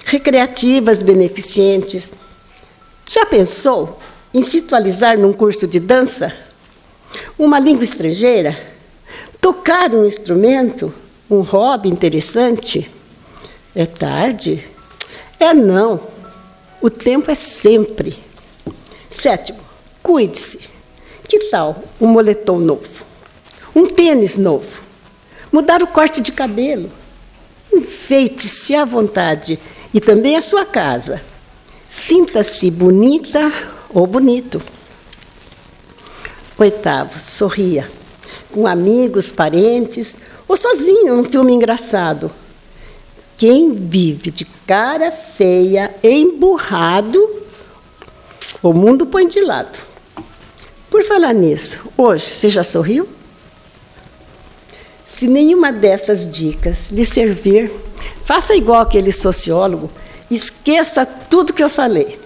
recreativas, 0.07 1.03
beneficentes. 1.03 2.15
Já 3.07 3.27
pensou 3.27 3.99
em 4.33 4.41
se 4.41 4.61
atualizar 4.61 5.19
num 5.19 5.35
curso 5.35 5.67
de 5.67 5.79
dança? 5.79 6.35
Uma 7.39 7.59
língua 7.59 7.85
estrangeira? 7.85 8.59
Tocar 9.39 9.91
um 9.91 10.07
instrumento, 10.07 10.95
um 11.31 11.41
hobby 11.41 11.89
interessante, 11.89 12.91
é 13.75 13.85
tarde? 13.87 14.65
É 15.39 15.53
não. 15.53 16.01
O 16.81 16.89
tempo 16.89 17.31
é 17.31 17.35
sempre. 17.35 18.19
Sétimo, 19.11 19.59
cuide-se. 20.03 20.69
Que 21.27 21.51
tal 21.51 21.83
um 22.01 22.07
moletom 22.07 22.59
novo? 22.59 23.05
Um 23.75 23.87
tênis 23.87 24.39
novo? 24.39 24.81
Mudar 25.53 25.83
o 25.83 25.87
corte 25.87 26.21
de 26.21 26.33
cabelo? 26.33 26.91
Enfeite-se 27.73 28.75
à 28.75 28.85
vontade 28.85 29.59
e 29.93 30.01
também 30.01 30.37
a 30.37 30.41
sua 30.41 30.65
casa. 30.65 31.21
Sinta-se 31.89 32.71
bonita 32.71 33.53
ou 33.91 34.07
bonito. 34.07 34.63
Oitavo, 36.59 37.21
sorria 37.21 37.99
com 38.51 38.67
amigos, 38.67 39.31
parentes, 39.31 40.19
ou 40.49 40.57
sozinho 40.57 41.15
num 41.15 41.25
filme 41.25 41.53
engraçado. 41.53 42.33
Quem 43.37 43.73
vive 43.73 44.33
de 44.33 44.45
cara 44.67 45.13
feia, 45.13 45.95
emburrado, 46.03 47.19
o 48.63 48.73
mundo 48.73 49.07
põe 49.07 49.29
de 49.29 49.41
lado. 49.41 49.79
Por 50.91 51.05
falar 51.05 51.35
nisso, 51.35 51.93
hoje 51.97 52.25
você 52.25 52.49
já 52.49 52.65
sorriu? 52.65 53.07
Se 55.07 55.29
nenhuma 55.29 55.71
dessas 55.71 56.31
dicas 56.31 56.91
lhe 56.91 57.05
servir, 57.05 57.71
faça 58.25 58.57
igual 58.57 58.81
aquele 58.81 59.13
sociólogo, 59.13 59.91
esqueça 60.31 61.07
tudo 61.07 61.53
que 61.53 61.63
eu 61.63 61.71
falei. 61.71 62.19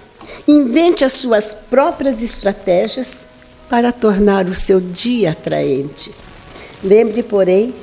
Invente 0.48 1.04
as 1.04 1.12
suas 1.12 1.52
próprias 1.52 2.22
estratégias 2.22 3.24
para 3.68 3.92
tornar 3.92 4.46
o 4.46 4.54
seu 4.54 4.80
dia 4.80 5.30
atraente. 5.32 6.12
Lembre, 6.82 7.22
porém, 7.22 7.74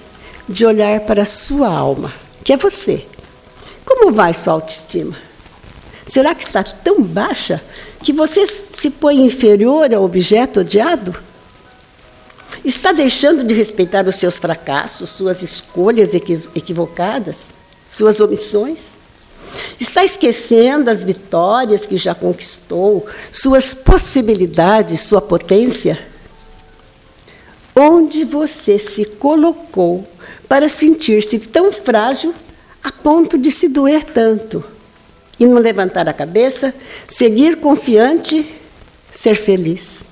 de 0.50 0.66
olhar 0.66 1.02
para 1.02 1.22
a 1.22 1.26
sua 1.26 1.70
alma, 1.70 2.12
que 2.44 2.52
é 2.52 2.58
você. 2.58 3.06
Como 3.86 4.12
vai 4.12 4.34
sua 4.34 4.54
autoestima? 4.54 5.16
Será 6.08 6.34
que 6.34 6.44
está 6.44 6.64
tão 6.64 7.04
baixa 7.04 7.64
que 8.04 8.12
você 8.12 8.48
se 8.48 8.90
põe 8.90 9.24
inferior 9.24 9.94
ao 9.94 10.04
objeto 10.04 10.62
odiado? 10.62 11.16
Está 12.66 12.92
deixando 12.92 13.44
de 13.44 13.54
respeitar 13.54 14.08
os 14.08 14.16
seus 14.16 14.40
fracassos, 14.40 15.10
suas 15.12 15.44
escolhas 15.44 16.16
equivocadas, 16.16 17.50
suas 17.88 18.20
omissões? 18.20 18.98
Está 19.80 20.04
esquecendo 20.04 20.90
as 20.90 21.04
vitórias 21.04 21.86
que 21.86 21.96
já 21.96 22.16
conquistou, 22.16 23.06
suas 23.32 23.76
possibilidades, 23.76 25.02
sua 25.02 25.22
potência? 25.22 26.00
Onde 27.76 28.26
você 28.26 28.80
se 28.80 29.06
colocou 29.06 30.08
para 30.50 30.68
sentir-se 30.68 31.38
tão 31.40 31.72
frágil 31.72 32.34
a 32.84 32.92
ponto 32.92 33.38
de 33.38 33.52
se 33.52 33.70
doer 33.70 34.04
tanto? 34.04 34.64
E 35.40 35.46
não 35.46 35.60
levantar 35.60 36.10
a 36.10 36.14
cabeça, 36.14 36.74
seguir 37.08 37.58
confiante, 37.58 38.46
ser 39.14 39.36
feliz. 39.36 40.04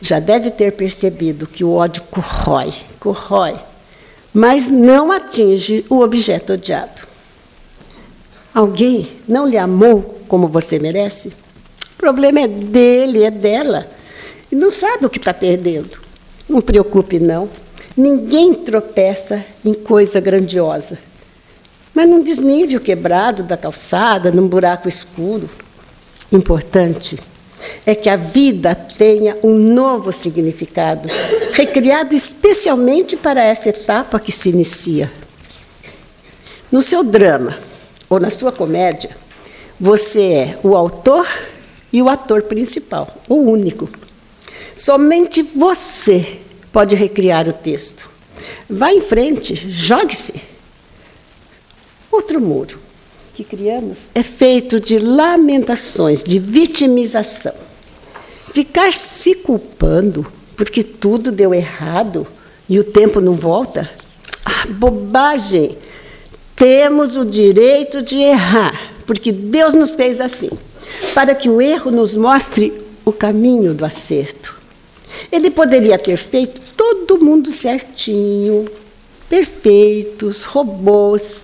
Já 0.00 0.18
deve 0.20 0.50
ter 0.50 0.72
percebido 0.72 1.46
que 1.46 1.64
o 1.64 1.72
ódio 1.72 2.02
corrói, 2.10 2.74
corrói, 2.98 3.54
mas 4.34 4.68
não 4.68 5.10
atinge 5.10 5.86
o 5.88 6.00
objeto 6.00 6.54
odiado. 6.54 7.08
Alguém 8.54 9.08
não 9.26 9.46
lhe 9.46 9.56
amou 9.56 10.20
como 10.26 10.48
você 10.48 10.78
merece? 10.78 11.28
O 11.28 11.96
problema 11.96 12.40
é 12.40 12.48
dele, 12.48 13.22
é 13.22 13.30
dela. 13.30 13.88
E 14.50 14.56
não 14.56 14.70
sabe 14.70 15.06
o 15.06 15.10
que 15.10 15.18
está 15.18 15.32
perdendo. 15.32 15.98
Não 16.48 16.60
preocupe, 16.60 17.18
não. 17.18 17.48
Ninguém 17.98 18.54
tropeça 18.54 19.44
em 19.64 19.74
coisa 19.74 20.20
grandiosa. 20.20 21.00
Mas 21.92 22.08
num 22.08 22.22
desnível 22.22 22.80
quebrado 22.80 23.42
da 23.42 23.56
calçada, 23.56 24.30
num 24.30 24.46
buraco 24.46 24.88
escuro. 24.88 25.50
Importante 26.30 27.18
é 27.84 27.96
que 27.96 28.08
a 28.08 28.14
vida 28.14 28.72
tenha 28.72 29.36
um 29.42 29.52
novo 29.52 30.12
significado, 30.12 31.08
recriado 31.52 32.14
especialmente 32.14 33.16
para 33.16 33.42
essa 33.42 33.70
etapa 33.70 34.20
que 34.20 34.30
se 34.30 34.50
inicia. 34.50 35.12
No 36.70 36.80
seu 36.80 37.02
drama, 37.02 37.58
ou 38.08 38.20
na 38.20 38.30
sua 38.30 38.52
comédia, 38.52 39.10
você 39.80 40.22
é 40.22 40.58
o 40.62 40.76
autor 40.76 41.26
e 41.92 42.00
o 42.00 42.08
ator 42.08 42.42
principal, 42.42 43.12
o 43.28 43.34
único. 43.34 43.90
Somente 44.76 45.42
você 45.42 46.38
pode 46.78 46.94
recriar 46.94 47.48
o 47.48 47.52
texto. 47.52 48.08
Vá 48.70 48.92
em 48.92 49.00
frente, 49.00 49.52
jogue-se. 49.68 50.40
Outro 52.08 52.40
muro 52.40 52.78
que 53.34 53.42
criamos 53.42 54.10
é 54.14 54.22
feito 54.22 54.78
de 54.78 54.96
lamentações, 55.00 56.22
de 56.22 56.38
vitimização. 56.38 57.52
Ficar 58.54 58.92
se 58.92 59.34
culpando 59.34 60.24
porque 60.56 60.84
tudo 60.84 61.32
deu 61.32 61.52
errado 61.52 62.24
e 62.68 62.78
o 62.78 62.84
tempo 62.84 63.20
não 63.20 63.34
volta? 63.34 63.90
Ah, 64.44 64.68
bobagem! 64.68 65.76
Temos 66.54 67.16
o 67.16 67.24
direito 67.24 68.02
de 68.02 68.18
errar, 68.18 68.92
porque 69.04 69.32
Deus 69.32 69.74
nos 69.74 69.96
fez 69.96 70.20
assim, 70.20 70.50
para 71.12 71.34
que 71.34 71.50
o 71.50 71.60
erro 71.60 71.90
nos 71.90 72.14
mostre 72.14 72.72
o 73.04 73.10
caminho 73.10 73.74
do 73.74 73.84
acerto. 73.84 74.57
Ele 75.30 75.50
poderia 75.50 75.98
ter 75.98 76.16
feito 76.16 76.60
todo 76.76 77.22
mundo 77.22 77.50
certinho, 77.50 78.68
perfeitos, 79.28 80.44
robôs. 80.44 81.42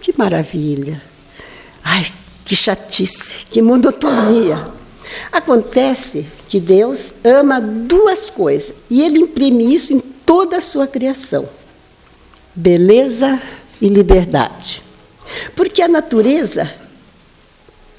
Que 0.00 0.16
maravilha! 0.16 1.02
Ai, 1.84 2.06
que 2.44 2.56
chatice, 2.56 3.46
que 3.50 3.60
monotonia. 3.60 4.68
Acontece 5.30 6.26
que 6.48 6.58
Deus 6.58 7.14
ama 7.22 7.60
duas 7.60 8.30
coisas 8.30 8.76
e 8.88 9.02
ele 9.02 9.18
imprime 9.18 9.74
isso 9.74 9.92
em 9.92 10.00
toda 10.00 10.56
a 10.56 10.60
sua 10.60 10.86
criação: 10.86 11.48
beleza 12.54 13.40
e 13.80 13.88
liberdade. 13.88 14.82
Porque 15.54 15.82
a 15.82 15.88
natureza, 15.88 16.72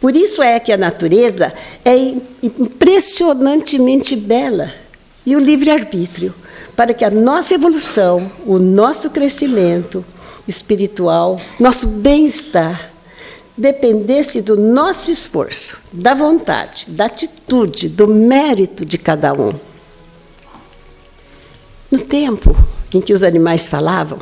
por 0.01 0.15
isso 0.15 0.41
é 0.41 0.59
que 0.59 0.71
a 0.71 0.77
natureza 0.77 1.53
é 1.85 1.95
impressionantemente 2.41 4.15
bela 4.15 4.73
e 5.25 5.35
o 5.35 5.39
livre-arbítrio, 5.39 6.33
para 6.75 6.93
que 6.93 7.03
a 7.03 7.11
nossa 7.11 7.53
evolução, 7.53 8.31
o 8.45 8.57
nosso 8.57 9.09
crescimento 9.09 10.05
espiritual, 10.47 11.39
nosso 11.59 11.87
bem-estar, 11.87 12.91
dependesse 13.57 14.41
do 14.41 14.55
nosso 14.55 15.11
esforço, 15.11 15.77
da 15.91 16.13
vontade, 16.13 16.85
da 16.87 17.05
atitude, 17.05 17.89
do 17.89 18.07
mérito 18.07 18.85
de 18.85 18.97
cada 18.97 19.33
um. 19.33 19.53
No 21.91 21.99
tempo 21.99 22.55
em 22.93 23.01
que 23.01 23.13
os 23.13 23.23
animais 23.23 23.67
falavam, 23.67 24.19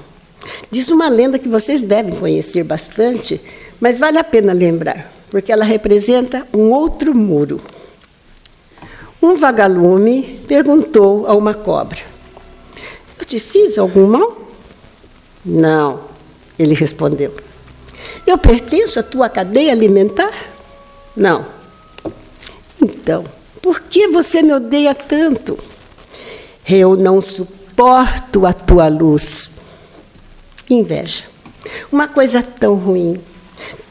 Diz 0.69 0.89
uma 0.89 1.07
lenda 1.07 1.39
que 1.39 1.47
vocês 1.47 1.81
devem 1.81 2.15
conhecer 2.15 2.63
bastante, 2.63 3.39
mas 3.79 3.99
vale 3.99 4.17
a 4.17 4.23
pena 4.23 4.53
lembrar, 4.53 5.11
porque 5.29 5.51
ela 5.51 5.63
representa 5.63 6.47
um 6.53 6.71
outro 6.71 7.15
muro. 7.15 7.61
Um 9.21 9.35
vagalume 9.35 10.39
perguntou 10.47 11.27
a 11.27 11.35
uma 11.35 11.53
cobra: 11.53 11.99
Eu 13.19 13.25
te 13.25 13.39
fiz 13.39 13.77
algum 13.77 14.07
mal? 14.07 14.37
Não, 15.43 16.01
ele 16.57 16.73
respondeu. 16.73 17.33
Eu 18.25 18.37
pertenço 18.37 18.99
à 18.99 19.03
tua 19.03 19.29
cadeia 19.29 19.71
alimentar? 19.71 20.33
Não. 21.15 21.45
Então, 22.81 23.23
por 23.61 23.79
que 23.81 24.07
você 24.09 24.41
me 24.41 24.53
odeia 24.53 24.93
tanto? 24.93 25.57
Eu 26.67 26.95
não 26.95 27.21
suporto 27.21 28.45
a 28.45 28.53
tua 28.53 28.87
luz 28.87 29.57
inveja. 30.69 31.25
Uma 31.91 32.07
coisa 32.07 32.41
tão 32.41 32.75
ruim, 32.75 33.19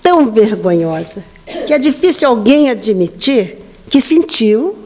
tão 0.03 0.31
vergonhosa, 0.31 1.25
que 1.67 1.73
é 1.73 1.79
difícil 1.79 2.29
alguém 2.29 2.71
admitir 2.71 3.59
que 3.89 4.01
sentiu, 4.01 4.77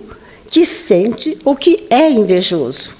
que 0.50 0.66
sente 0.66 1.38
ou 1.44 1.56
que 1.56 1.86
é 1.88 2.10
invejoso. 2.10 2.90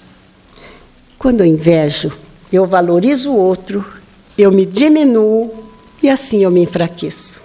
Quando 1.18 1.40
eu 1.40 1.46
invejo, 1.46 2.10
eu 2.50 2.64
valorizo 2.64 3.32
o 3.32 3.36
outro, 3.36 3.84
eu 4.38 4.50
me 4.50 4.64
diminuo 4.64 5.52
e 6.02 6.08
assim 6.08 6.42
eu 6.44 6.50
me 6.50 6.62
enfraqueço. 6.62 7.42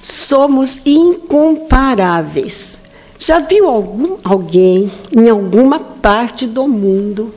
Somos 0.00 0.86
incomparáveis. 0.86 2.78
Já 3.18 3.40
viu 3.40 3.68
algum, 3.68 4.16
alguém 4.24 4.90
em 5.12 5.28
alguma 5.28 5.80
parte 5.80 6.46
do 6.46 6.66
mundo, 6.66 7.34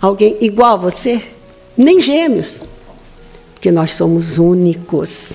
alguém 0.00 0.38
igual 0.40 0.74
a 0.74 0.76
você? 0.76 1.34
nem 1.76 2.00
gêmeos, 2.00 2.62
porque 3.52 3.70
nós 3.70 3.92
somos 3.92 4.38
únicos. 4.38 5.34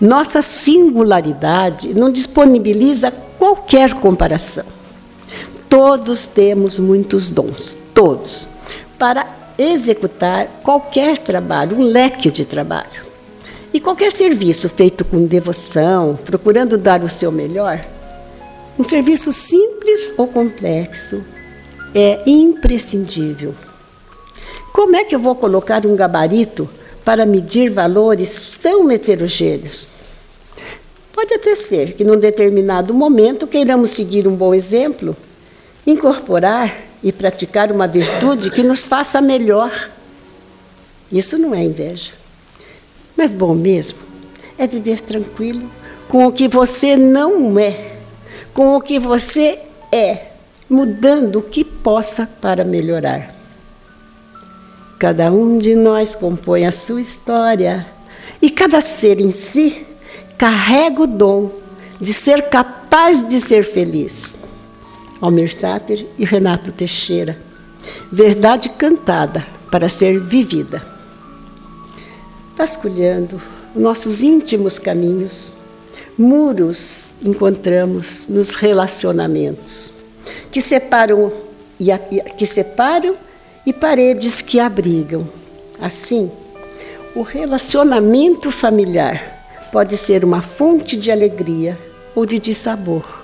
Nossa 0.00 0.42
singularidade 0.42 1.94
não 1.94 2.10
disponibiliza 2.10 3.10
qualquer 3.38 3.94
comparação. 3.94 4.64
Todos 5.70 6.26
temos 6.26 6.78
muitos 6.78 7.30
dons, 7.30 7.78
todos, 7.94 8.46
para 8.98 9.26
executar 9.56 10.46
qualquer 10.62 11.16
trabalho, 11.16 11.78
um 11.78 11.84
leque 11.84 12.30
de 12.30 12.44
trabalho. 12.44 13.08
E 13.72 13.80
qualquer 13.80 14.12
serviço 14.12 14.68
feito 14.68 15.02
com 15.02 15.24
devoção, 15.24 16.18
procurando 16.26 16.76
dar 16.76 17.02
o 17.02 17.08
seu 17.08 17.32
melhor, 17.32 17.80
um 18.78 18.84
serviço 18.84 19.32
simples 19.32 20.12
ou 20.18 20.26
complexo, 20.26 21.24
é 21.94 22.20
imprescindível 22.26 23.54
como 24.80 24.96
é 24.96 25.04
que 25.04 25.14
eu 25.14 25.18
vou 25.18 25.34
colocar 25.34 25.84
um 25.84 25.94
gabarito 25.94 26.68
para 27.04 27.26
medir 27.26 27.70
valores 27.70 28.52
tão 28.62 28.90
heterogêneos? 28.90 29.90
Pode 31.12 31.34
até 31.34 31.54
ser 31.54 31.92
que, 31.92 32.04
num 32.04 32.16
determinado 32.16 32.94
momento, 32.94 33.46
queiramos 33.46 33.90
seguir 33.90 34.26
um 34.26 34.34
bom 34.34 34.54
exemplo, 34.54 35.14
incorporar 35.86 36.84
e 37.02 37.12
praticar 37.12 37.72
uma 37.72 37.88
virtude 37.88 38.50
que 38.50 38.62
nos 38.62 38.86
faça 38.86 39.20
melhor. 39.20 39.90
Isso 41.10 41.38
não 41.38 41.54
é 41.54 41.62
inveja. 41.62 42.12
Mas 43.16 43.30
bom 43.30 43.54
mesmo 43.54 43.98
é 44.58 44.66
viver 44.66 45.00
tranquilo 45.00 45.70
com 46.08 46.26
o 46.26 46.32
que 46.32 46.48
você 46.48 46.96
não 46.96 47.58
é, 47.58 47.92
com 48.52 48.74
o 48.74 48.80
que 48.80 48.98
você 48.98 49.60
é, 49.92 50.26
mudando 50.68 51.36
o 51.36 51.42
que 51.42 51.64
possa 51.64 52.26
para 52.26 52.64
melhorar. 52.64 53.34
Cada 54.98 55.32
um 55.32 55.56
de 55.56 55.74
nós 55.74 56.14
compõe 56.14 56.66
a 56.66 56.72
sua 56.72 57.00
história 57.00 57.86
e 58.42 58.50
cada 58.50 58.80
ser 58.80 59.20
em 59.20 59.30
si 59.30 59.86
carrega 60.36 61.02
o 61.02 61.06
dom 61.06 61.52
de 62.00 62.12
ser 62.12 62.48
capaz 62.50 63.26
de 63.26 63.40
ser 63.40 63.64
feliz. 63.64 64.39
Almir 65.20 65.54
Sater 65.54 66.06
e 66.18 66.24
Renato 66.24 66.72
Teixeira. 66.72 67.36
Verdade 68.10 68.68
cantada 68.70 69.46
para 69.70 69.88
ser 69.88 70.20
vivida. 70.20 70.82
Vasculhando 72.56 73.40
nossos 73.74 74.22
íntimos 74.22 74.78
caminhos, 74.78 75.54
Muros 76.18 77.12
encontramos 77.22 78.28
nos 78.28 78.54
relacionamentos, 78.54 79.92
que 80.52 80.60
separam 80.60 81.32
e, 81.78 81.88
que 82.36 82.44
separam 82.44 83.14
e 83.64 83.72
paredes 83.72 84.42
que 84.42 84.60
abrigam. 84.60 85.26
Assim, 85.80 86.30
o 87.14 87.22
relacionamento 87.22 88.50
familiar 88.50 89.68
pode 89.72 89.96
ser 89.96 90.22
uma 90.22 90.42
fonte 90.42 90.96
de 90.96 91.10
alegria 91.10 91.78
ou 92.14 92.26
de 92.26 92.38
dissabor, 92.38 93.19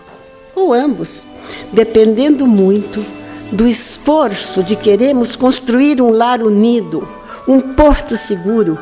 ou 0.56 0.72
ambos, 0.72 1.26
dependendo 1.70 2.46
muito 2.46 3.04
do 3.52 3.68
esforço 3.68 4.64
de 4.64 4.74
queremos 4.74 5.36
construir 5.36 6.00
um 6.00 6.10
lar 6.10 6.42
unido, 6.42 7.06
um 7.46 7.60
porto 7.60 8.16
seguro, 8.16 8.78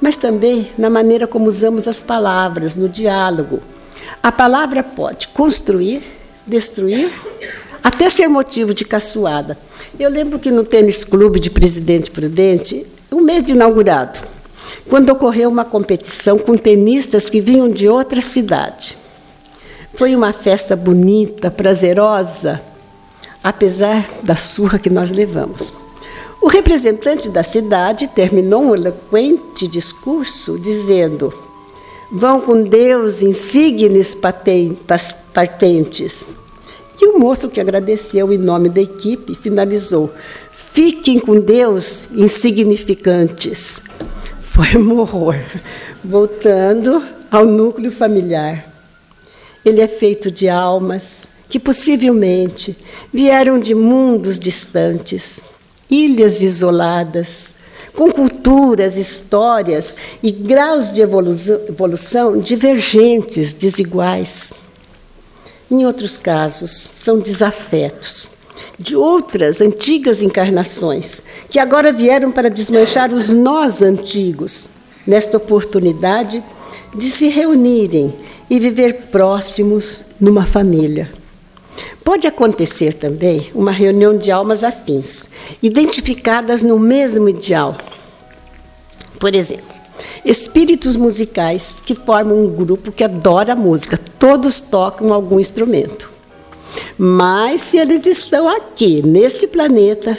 mas 0.00 0.16
também 0.16 0.68
na 0.76 0.90
maneira 0.90 1.28
como 1.28 1.46
usamos 1.46 1.86
as 1.86 2.02
palavras, 2.02 2.74
no 2.74 2.88
diálogo. 2.88 3.60
A 4.20 4.32
palavra 4.32 4.82
pode 4.82 5.28
construir, 5.28 6.02
destruir, 6.46 7.12
até 7.84 8.08
ser 8.08 8.26
motivo 8.28 8.72
de 8.72 8.84
caçoada. 8.84 9.58
Eu 10.00 10.08
lembro 10.08 10.38
que 10.38 10.50
no 10.50 10.64
tênis 10.64 11.04
clube 11.04 11.38
de 11.38 11.50
Presidente 11.50 12.10
Prudente, 12.10 12.86
um 13.12 13.20
mês 13.20 13.44
de 13.44 13.52
inaugurado, 13.52 14.18
quando 14.88 15.10
ocorreu 15.10 15.50
uma 15.50 15.64
competição 15.64 16.38
com 16.38 16.56
tenistas 16.56 17.28
que 17.28 17.40
vinham 17.40 17.68
de 17.68 17.88
outra 17.88 18.22
cidade. 18.22 19.01
Foi 19.94 20.16
uma 20.16 20.32
festa 20.32 20.74
bonita, 20.74 21.50
prazerosa, 21.50 22.62
apesar 23.44 24.08
da 24.22 24.36
surra 24.36 24.78
que 24.78 24.88
nós 24.88 25.10
levamos. 25.10 25.74
O 26.40 26.48
representante 26.48 27.28
da 27.28 27.44
cidade 27.44 28.08
terminou 28.08 28.62
um 28.62 28.74
eloquente 28.74 29.68
discurso 29.68 30.58
dizendo: 30.58 31.32
Vão 32.10 32.40
com 32.40 32.62
Deus, 32.62 33.22
insignes 33.22 34.14
patentes. 35.32 36.24
E 37.00 37.06
o 37.06 37.18
moço 37.18 37.48
que 37.48 37.60
agradeceu 37.60 38.32
em 38.32 38.38
nome 38.38 38.70
da 38.70 38.80
equipe 38.80 39.34
finalizou: 39.34 40.10
Fiquem 40.50 41.20
com 41.20 41.38
Deus, 41.38 42.10
insignificantes. 42.12 43.82
Foi 44.40 44.76
um 44.76 44.98
horror. 44.98 45.36
Voltando 46.02 47.02
ao 47.30 47.44
núcleo 47.44 47.92
familiar. 47.92 48.71
Ele 49.64 49.80
é 49.80 49.88
feito 49.88 50.30
de 50.30 50.48
almas 50.48 51.28
que 51.48 51.60
possivelmente 51.60 52.76
vieram 53.12 53.58
de 53.58 53.74
mundos 53.74 54.38
distantes, 54.38 55.40
ilhas 55.90 56.40
isoladas, 56.40 57.54
com 57.94 58.10
culturas, 58.10 58.96
histórias 58.96 59.94
e 60.22 60.30
graus 60.30 60.90
de 60.90 61.02
evolução, 61.02 62.38
divergentes, 62.38 63.52
desiguais. 63.52 64.52
Em 65.70 65.84
outros 65.84 66.16
casos, 66.16 66.70
são 66.70 67.18
desafetos 67.18 68.30
de 68.78 68.96
outras 68.96 69.60
antigas 69.60 70.22
encarnações, 70.22 71.20
que 71.48 71.58
agora 71.58 71.92
vieram 71.92 72.32
para 72.32 72.50
desmanchar 72.50 73.12
os 73.12 73.30
nós 73.30 73.80
antigos, 73.82 74.70
nesta 75.06 75.36
oportunidade 75.36 76.42
de 76.94 77.10
se 77.10 77.28
reunirem 77.28 78.12
e 78.52 78.60
viver 78.60 79.04
próximos 79.10 80.02
numa 80.20 80.44
família. 80.44 81.10
Pode 82.04 82.26
acontecer 82.26 82.92
também 82.92 83.50
uma 83.54 83.70
reunião 83.70 84.14
de 84.14 84.30
almas 84.30 84.62
afins, 84.62 85.28
identificadas 85.62 86.62
no 86.62 86.78
mesmo 86.78 87.30
ideal. 87.30 87.78
Por 89.18 89.34
exemplo, 89.34 89.74
espíritos 90.22 90.96
musicais 90.96 91.78
que 91.82 91.94
formam 91.94 92.44
um 92.44 92.50
grupo 92.50 92.92
que 92.92 93.02
adora 93.02 93.56
música, 93.56 93.98
todos 94.18 94.60
tocam 94.60 95.14
algum 95.14 95.40
instrumento. 95.40 96.10
Mas 96.98 97.62
se 97.62 97.78
eles 97.78 98.04
estão 98.04 98.46
aqui, 98.46 99.00
neste 99.02 99.46
planeta, 99.46 100.18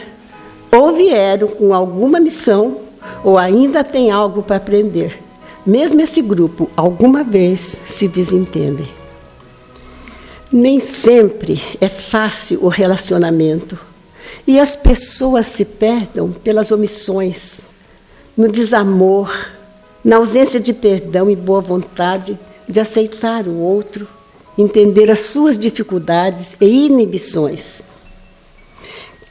ou 0.71 0.95
vieram 0.95 1.49
com 1.49 1.71
alguma 1.71 2.19
missão, 2.19 2.79
ou 3.23 3.37
ainda 3.37 3.83
têm 3.83 4.09
algo 4.09 4.41
para 4.41 4.55
aprender, 4.55 5.22
mesmo 5.65 6.01
esse 6.01 6.21
grupo 6.21 6.69
alguma 6.75 7.23
vez 7.23 7.61
se 7.61 8.07
desentendem. 8.07 8.89
Nem 10.51 10.79
sempre 10.79 11.61
é 11.81 11.89
fácil 11.89 12.63
o 12.63 12.67
relacionamento 12.67 13.77
e 14.45 14.59
as 14.59 14.75
pessoas 14.75 15.47
se 15.47 15.65
perdem 15.65 16.31
pelas 16.43 16.71
omissões, 16.71 17.61
no 18.35 18.49
desamor, 18.49 19.33
na 20.03 20.17
ausência 20.17 20.59
de 20.59 20.73
perdão 20.73 21.29
e 21.29 21.35
boa 21.35 21.61
vontade 21.61 22.37
de 22.67 22.79
aceitar 22.79 23.47
o 23.47 23.57
outro, 23.57 24.07
entender 24.57 25.09
as 25.09 25.19
suas 25.19 25.57
dificuldades 25.57 26.57
e 26.59 26.85
inibições. 26.85 27.83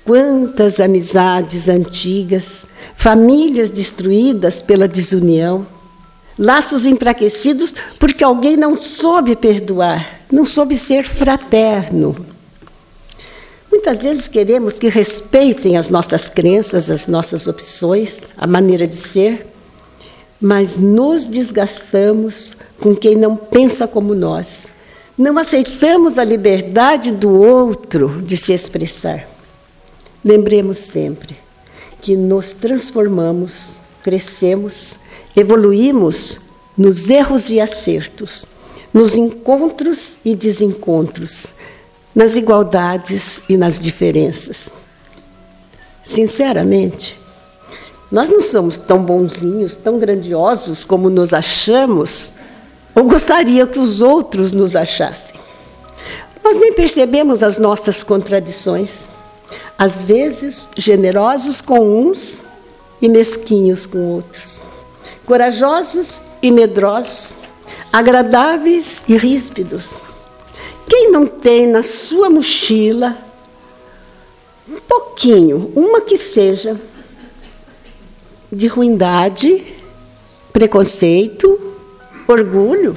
Quantas 0.04 0.80
amizades 0.80 1.68
antigas, 1.68 2.64
famílias 2.96 3.70
destruídas 3.70 4.60
pela 4.60 4.88
desunião, 4.88 5.66
laços 6.38 6.86
enfraquecidos 6.86 7.74
porque 7.98 8.24
alguém 8.24 8.56
não 8.56 8.76
soube 8.76 9.36
perdoar 9.36 10.22
não 10.32 10.46
soube 10.46 10.74
ser 10.78 11.04
fraterno. 11.04 12.16
Muitas 13.70 13.98
vezes 13.98 14.28
queremos 14.28 14.78
que 14.78 14.88
respeitem 14.88 15.76
as 15.76 15.90
nossas 15.90 16.30
crenças, 16.30 16.90
as 16.90 17.06
nossas 17.06 17.46
opções, 17.46 18.22
a 18.36 18.46
maneira 18.46 18.86
de 18.86 18.96
ser, 18.96 19.46
mas 20.40 20.78
nos 20.78 21.26
desgastamos 21.26 22.56
com 22.80 22.96
quem 22.96 23.14
não 23.14 23.36
pensa 23.36 23.86
como 23.86 24.14
nós. 24.14 24.68
Não 25.16 25.38
aceitamos 25.38 26.18
a 26.18 26.24
liberdade 26.24 27.12
do 27.12 27.38
outro 27.38 28.22
de 28.22 28.36
se 28.36 28.52
expressar. 28.52 29.28
Lembremos 30.24 30.78
sempre 30.78 31.36
que 32.00 32.16
nos 32.16 32.54
transformamos, 32.54 33.80
crescemos, 34.02 35.00
evoluímos 35.36 36.40
nos 36.76 37.10
erros 37.10 37.50
e 37.50 37.60
acertos 37.60 38.52
nos 38.92 39.16
encontros 39.16 40.18
e 40.24 40.34
desencontros, 40.34 41.54
nas 42.14 42.36
igualdades 42.36 43.44
e 43.48 43.56
nas 43.56 43.80
diferenças. 43.80 44.70
Sinceramente, 46.02 47.18
nós 48.10 48.28
não 48.28 48.40
somos 48.40 48.76
tão 48.76 49.02
bonzinhos, 49.02 49.74
tão 49.74 49.98
grandiosos 49.98 50.84
como 50.84 51.08
nos 51.08 51.32
achamos, 51.32 52.32
ou 52.94 53.04
gostaria 53.04 53.66
que 53.66 53.78
os 53.78 54.02
outros 54.02 54.52
nos 54.52 54.76
achassem. 54.76 55.40
Nós 56.44 56.58
nem 56.58 56.74
percebemos 56.74 57.42
as 57.42 57.56
nossas 57.56 58.02
contradições, 58.02 59.08
às 59.78 60.02
vezes 60.02 60.68
generosos 60.76 61.62
com 61.62 61.78
uns 61.80 62.42
e 63.00 63.08
mesquinhos 63.08 63.86
com 63.86 63.98
outros, 63.98 64.62
corajosos 65.32 66.24
e 66.42 66.50
medrosos, 66.50 67.36
agradáveis 67.90 69.04
e 69.08 69.16
ríspidos. 69.16 69.94
Quem 70.86 71.10
não 71.10 71.26
tem 71.26 71.66
na 71.66 71.82
sua 71.82 72.28
mochila 72.28 73.16
um 74.68 74.78
pouquinho, 74.86 75.72
uma 75.74 76.02
que 76.02 76.18
seja, 76.18 76.78
de 78.52 78.66
ruindade, 78.66 79.64
preconceito, 80.52 81.58
orgulho, 82.28 82.94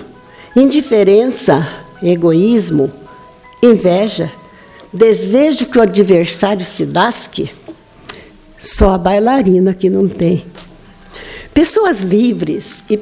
indiferença, 0.58 1.66
egoísmo, 2.04 2.92
inveja, 3.64 4.30
desejo 4.92 5.68
que 5.68 5.80
o 5.80 5.84
adversário 5.84 6.66
se 6.66 6.84
lasque? 6.84 7.50
Só 8.60 8.96
a 8.96 8.98
bailarina 8.98 9.74
que 9.74 9.90
não 9.90 10.10
tem. 10.10 10.46
Pessoas 11.56 12.02
livres 12.02 12.84
e, 12.90 13.00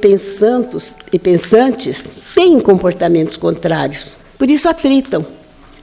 e 1.12 1.18
pensantes 1.18 2.04
têm 2.36 2.60
comportamentos 2.60 3.36
contrários, 3.36 4.20
por 4.38 4.48
isso 4.48 4.68
atritam, 4.68 5.26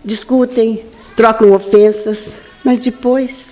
discutem, 0.05 0.81
trocam 1.17 1.51
ofensas, 1.51 2.31
mas 2.63 2.79
depois 2.79 3.49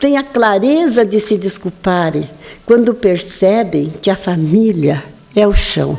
têm 0.00 0.16
a 0.16 0.22
clareza 0.22 1.04
de 1.04 1.20
se 1.20 1.36
desculparem 1.36 2.28
quando 2.64 2.94
percebem 2.94 3.92
que 4.00 4.08
a 4.08 4.16
família 4.16 5.04
é 5.36 5.46
o 5.46 5.52
chão, 5.52 5.98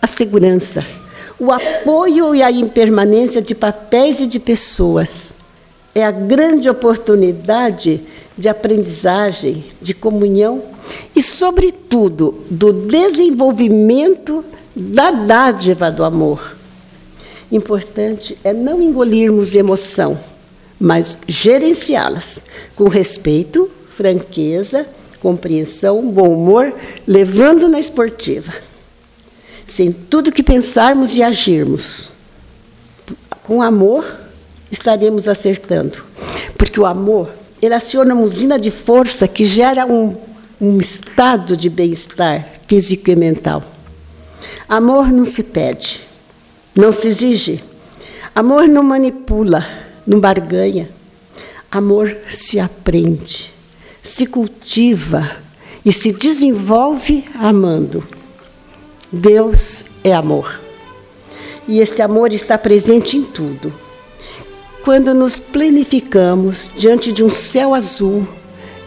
a 0.00 0.06
segurança, 0.06 0.82
o 1.38 1.52
apoio 1.52 2.34
e 2.34 2.42
a 2.42 2.50
impermanência 2.50 3.42
de 3.42 3.54
papéis 3.54 4.20
e 4.20 4.26
de 4.26 4.40
pessoas. 4.40 5.34
É 5.94 6.02
a 6.02 6.10
grande 6.10 6.70
oportunidade 6.70 8.00
de 8.38 8.48
aprendizagem, 8.48 9.66
de 9.82 9.92
comunhão 9.92 10.62
e, 11.14 11.22
sobretudo, 11.22 12.44
do 12.50 12.72
desenvolvimento 12.72 14.44
da 14.74 15.10
dádiva 15.10 15.90
do 15.90 16.04
amor. 16.04 16.56
Importante 17.50 18.38
é 18.44 18.52
não 18.52 18.80
engolirmos 18.80 19.54
emoção, 19.54 20.18
mas 20.78 21.18
gerenciá-las 21.26 22.40
com 22.76 22.88
respeito, 22.88 23.70
franqueza, 23.90 24.86
compreensão, 25.20 26.10
bom 26.10 26.32
humor, 26.32 26.72
levando 27.06 27.68
na 27.68 27.78
esportiva. 27.78 28.52
Se 29.66 29.82
em 29.82 29.92
tudo 29.92 30.32
que 30.32 30.42
pensarmos 30.42 31.14
e 31.14 31.22
agirmos 31.22 32.12
com 33.42 33.60
amor, 33.60 34.04
estaremos 34.70 35.28
acertando. 35.28 36.02
Porque 36.56 36.80
o 36.80 36.86
amor, 36.86 37.30
ele 37.60 37.74
aciona 37.74 38.14
uma 38.14 38.22
usina 38.22 38.58
de 38.58 38.70
força 38.70 39.26
que 39.26 39.44
gera 39.44 39.84
um, 39.86 40.16
um 40.60 40.78
estado 40.78 41.56
de 41.56 41.70
bem-estar 41.70 42.46
físico 42.66 43.10
e 43.10 43.16
mental. 43.16 43.62
Amor 44.68 45.10
não 45.10 45.24
se 45.24 45.44
pede, 45.44 46.00
não 46.74 46.92
se 46.92 47.08
exige. 47.08 47.64
Amor 48.34 48.68
não 48.68 48.82
manipula, 48.82 49.66
não 50.06 50.20
barganha. 50.20 50.88
Amor 51.70 52.14
se 52.28 52.60
aprende, 52.60 53.50
se 54.02 54.26
cultiva 54.26 55.36
e 55.84 55.92
se 55.92 56.12
desenvolve 56.12 57.24
amando. 57.34 58.06
Deus 59.10 59.86
é 60.04 60.12
amor. 60.12 60.60
E 61.66 61.78
este 61.80 62.02
amor 62.02 62.32
está 62.32 62.58
presente 62.58 63.16
em 63.16 63.22
tudo. 63.22 63.72
Quando 64.84 65.14
nos 65.14 65.38
planificamos 65.38 66.70
diante 66.76 67.12
de 67.12 67.22
um 67.22 67.28
céu 67.28 67.74
azul, 67.74 68.26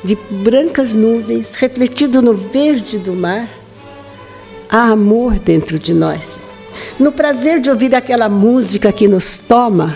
de 0.03 0.15
brancas 0.15 0.93
nuvens, 0.93 1.53
refletido 1.55 2.21
no 2.21 2.33
verde 2.33 2.99
do 2.99 3.13
mar, 3.13 3.47
há 4.69 4.91
amor 4.91 5.39
dentro 5.39 5.79
de 5.79 5.93
nós. 5.93 6.43
No 6.99 7.11
prazer 7.11 7.59
de 7.61 7.69
ouvir 7.69 7.95
aquela 7.95 8.27
música 8.27 8.91
que 8.91 9.07
nos 9.07 9.37
toma, 9.37 9.95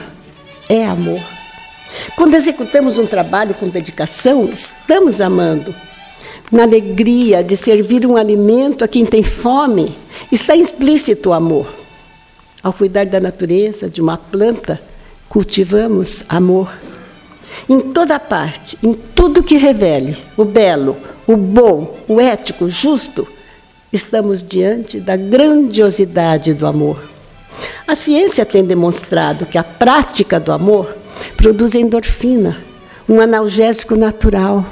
é 0.69 0.85
amor. 0.85 1.21
Quando 2.15 2.35
executamos 2.35 2.97
um 2.97 3.05
trabalho 3.05 3.53
com 3.55 3.67
dedicação, 3.67 4.49
estamos 4.51 5.19
amando. 5.19 5.73
Na 6.51 6.63
alegria 6.63 7.43
de 7.43 7.57
servir 7.57 8.05
um 8.05 8.15
alimento 8.15 8.83
a 8.83 8.87
quem 8.87 9.05
tem 9.05 9.23
fome, 9.23 9.95
está 10.31 10.55
implícito 10.55 11.29
o 11.29 11.33
amor. 11.33 11.67
Ao 12.63 12.71
cuidar 12.71 13.05
da 13.05 13.19
natureza, 13.19 13.89
de 13.89 14.01
uma 14.01 14.17
planta, 14.17 14.81
cultivamos 15.27 16.23
amor. 16.29 16.71
Em 17.67 17.79
toda 17.79 18.19
parte, 18.19 18.77
em 18.81 18.93
tudo 18.93 19.43
que 19.43 19.57
revele 19.57 20.17
o 20.35 20.45
belo, 20.45 20.97
o 21.25 21.35
bom, 21.35 21.97
o 22.07 22.21
ético, 22.21 22.65
o 22.65 22.69
justo, 22.69 23.27
estamos 23.91 24.41
diante 24.41 24.99
da 24.99 25.15
grandiosidade 25.15 26.53
do 26.53 26.65
amor. 26.65 27.03
A 27.87 27.95
ciência 27.95 28.45
tem 28.45 28.63
demonstrado 28.63 29.45
que 29.45 29.57
a 29.57 29.63
prática 29.63 30.39
do 30.39 30.51
amor 30.51 30.95
produz 31.35 31.75
endorfina, 31.75 32.57
um 33.07 33.19
analgésico 33.19 33.95
natural, 33.95 34.65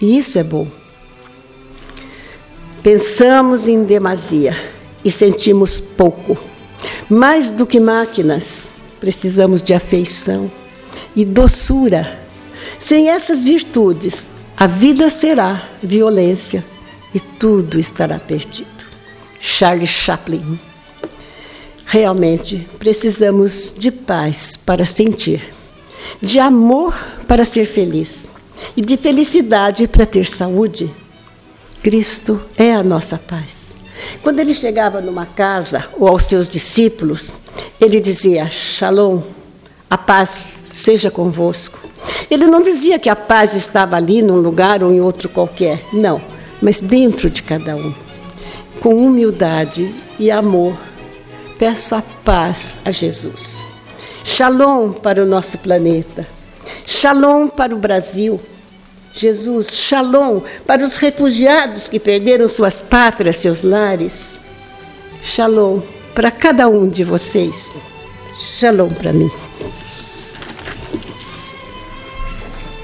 e 0.00 0.16
isso 0.18 0.38
é 0.38 0.44
bom. 0.44 0.66
Pensamos 2.82 3.68
em 3.68 3.84
demasia 3.84 4.56
e 5.04 5.10
sentimos 5.10 5.80
pouco. 5.80 6.38
Mais 7.08 7.50
do 7.50 7.66
que 7.66 7.80
máquinas, 7.80 8.74
precisamos 9.00 9.62
de 9.62 9.74
afeição 9.74 10.50
e 11.18 11.24
doçura. 11.24 12.16
Sem 12.78 13.08
estas 13.08 13.42
virtudes, 13.42 14.28
a 14.56 14.68
vida 14.68 15.10
será 15.10 15.68
violência 15.82 16.64
e 17.12 17.18
tudo 17.18 17.76
estará 17.76 18.20
perdido. 18.20 18.86
Charles 19.40 19.90
Chaplin. 19.90 20.60
Realmente 21.84 22.68
precisamos 22.78 23.74
de 23.76 23.90
paz 23.90 24.56
para 24.56 24.86
sentir, 24.86 25.42
de 26.22 26.38
amor 26.38 26.94
para 27.26 27.44
ser 27.44 27.66
feliz 27.66 28.28
e 28.76 28.80
de 28.80 28.96
felicidade 28.96 29.88
para 29.88 30.06
ter 30.06 30.24
saúde. 30.24 30.88
Cristo 31.82 32.40
é 32.56 32.72
a 32.72 32.84
nossa 32.84 33.18
paz. 33.18 33.74
Quando 34.22 34.38
ele 34.38 34.54
chegava 34.54 35.00
numa 35.00 35.26
casa 35.26 35.84
ou 35.94 36.06
aos 36.06 36.24
seus 36.24 36.48
discípulos, 36.48 37.32
ele 37.80 38.00
dizia: 38.00 38.48
Shalom, 38.50 39.22
a 39.90 39.98
paz 39.98 40.58
seja 40.64 41.10
convosco. 41.10 41.78
Ele 42.30 42.46
não 42.46 42.60
dizia 42.60 42.98
que 42.98 43.08
a 43.08 43.16
paz 43.16 43.54
estava 43.54 43.96
ali 43.96 44.22
num 44.22 44.36
lugar 44.36 44.82
ou 44.82 44.92
em 44.92 45.00
outro 45.00 45.28
qualquer. 45.28 45.82
Não 45.92 46.20
mas 46.60 46.80
dentro 46.80 47.30
de 47.30 47.42
cada 47.42 47.76
um. 47.76 47.94
Com 48.80 48.94
humildade 48.94 49.94
e 50.18 50.30
amor, 50.30 50.76
peço 51.58 51.94
a 51.94 52.02
paz 52.24 52.78
a 52.84 52.90
Jesus. 52.90 53.66
Shalom 54.24 54.92
para 54.92 55.22
o 55.22 55.26
nosso 55.26 55.58
planeta. 55.58 56.26
Shalom 56.86 57.48
para 57.48 57.74
o 57.74 57.78
Brasil. 57.78 58.40
Jesus, 59.12 59.72
shalom 59.72 60.42
para 60.66 60.82
os 60.82 60.94
refugiados 60.94 61.88
que 61.88 61.98
perderam 61.98 62.48
suas 62.48 62.82
pátrias, 62.82 63.38
seus 63.38 63.62
lares. 63.62 64.40
Shalom 65.22 65.80
para 66.14 66.30
cada 66.30 66.68
um 66.68 66.88
de 66.88 67.02
vocês. 67.02 67.70
Shalom 68.58 68.90
para 68.90 69.12
mim. 69.12 69.30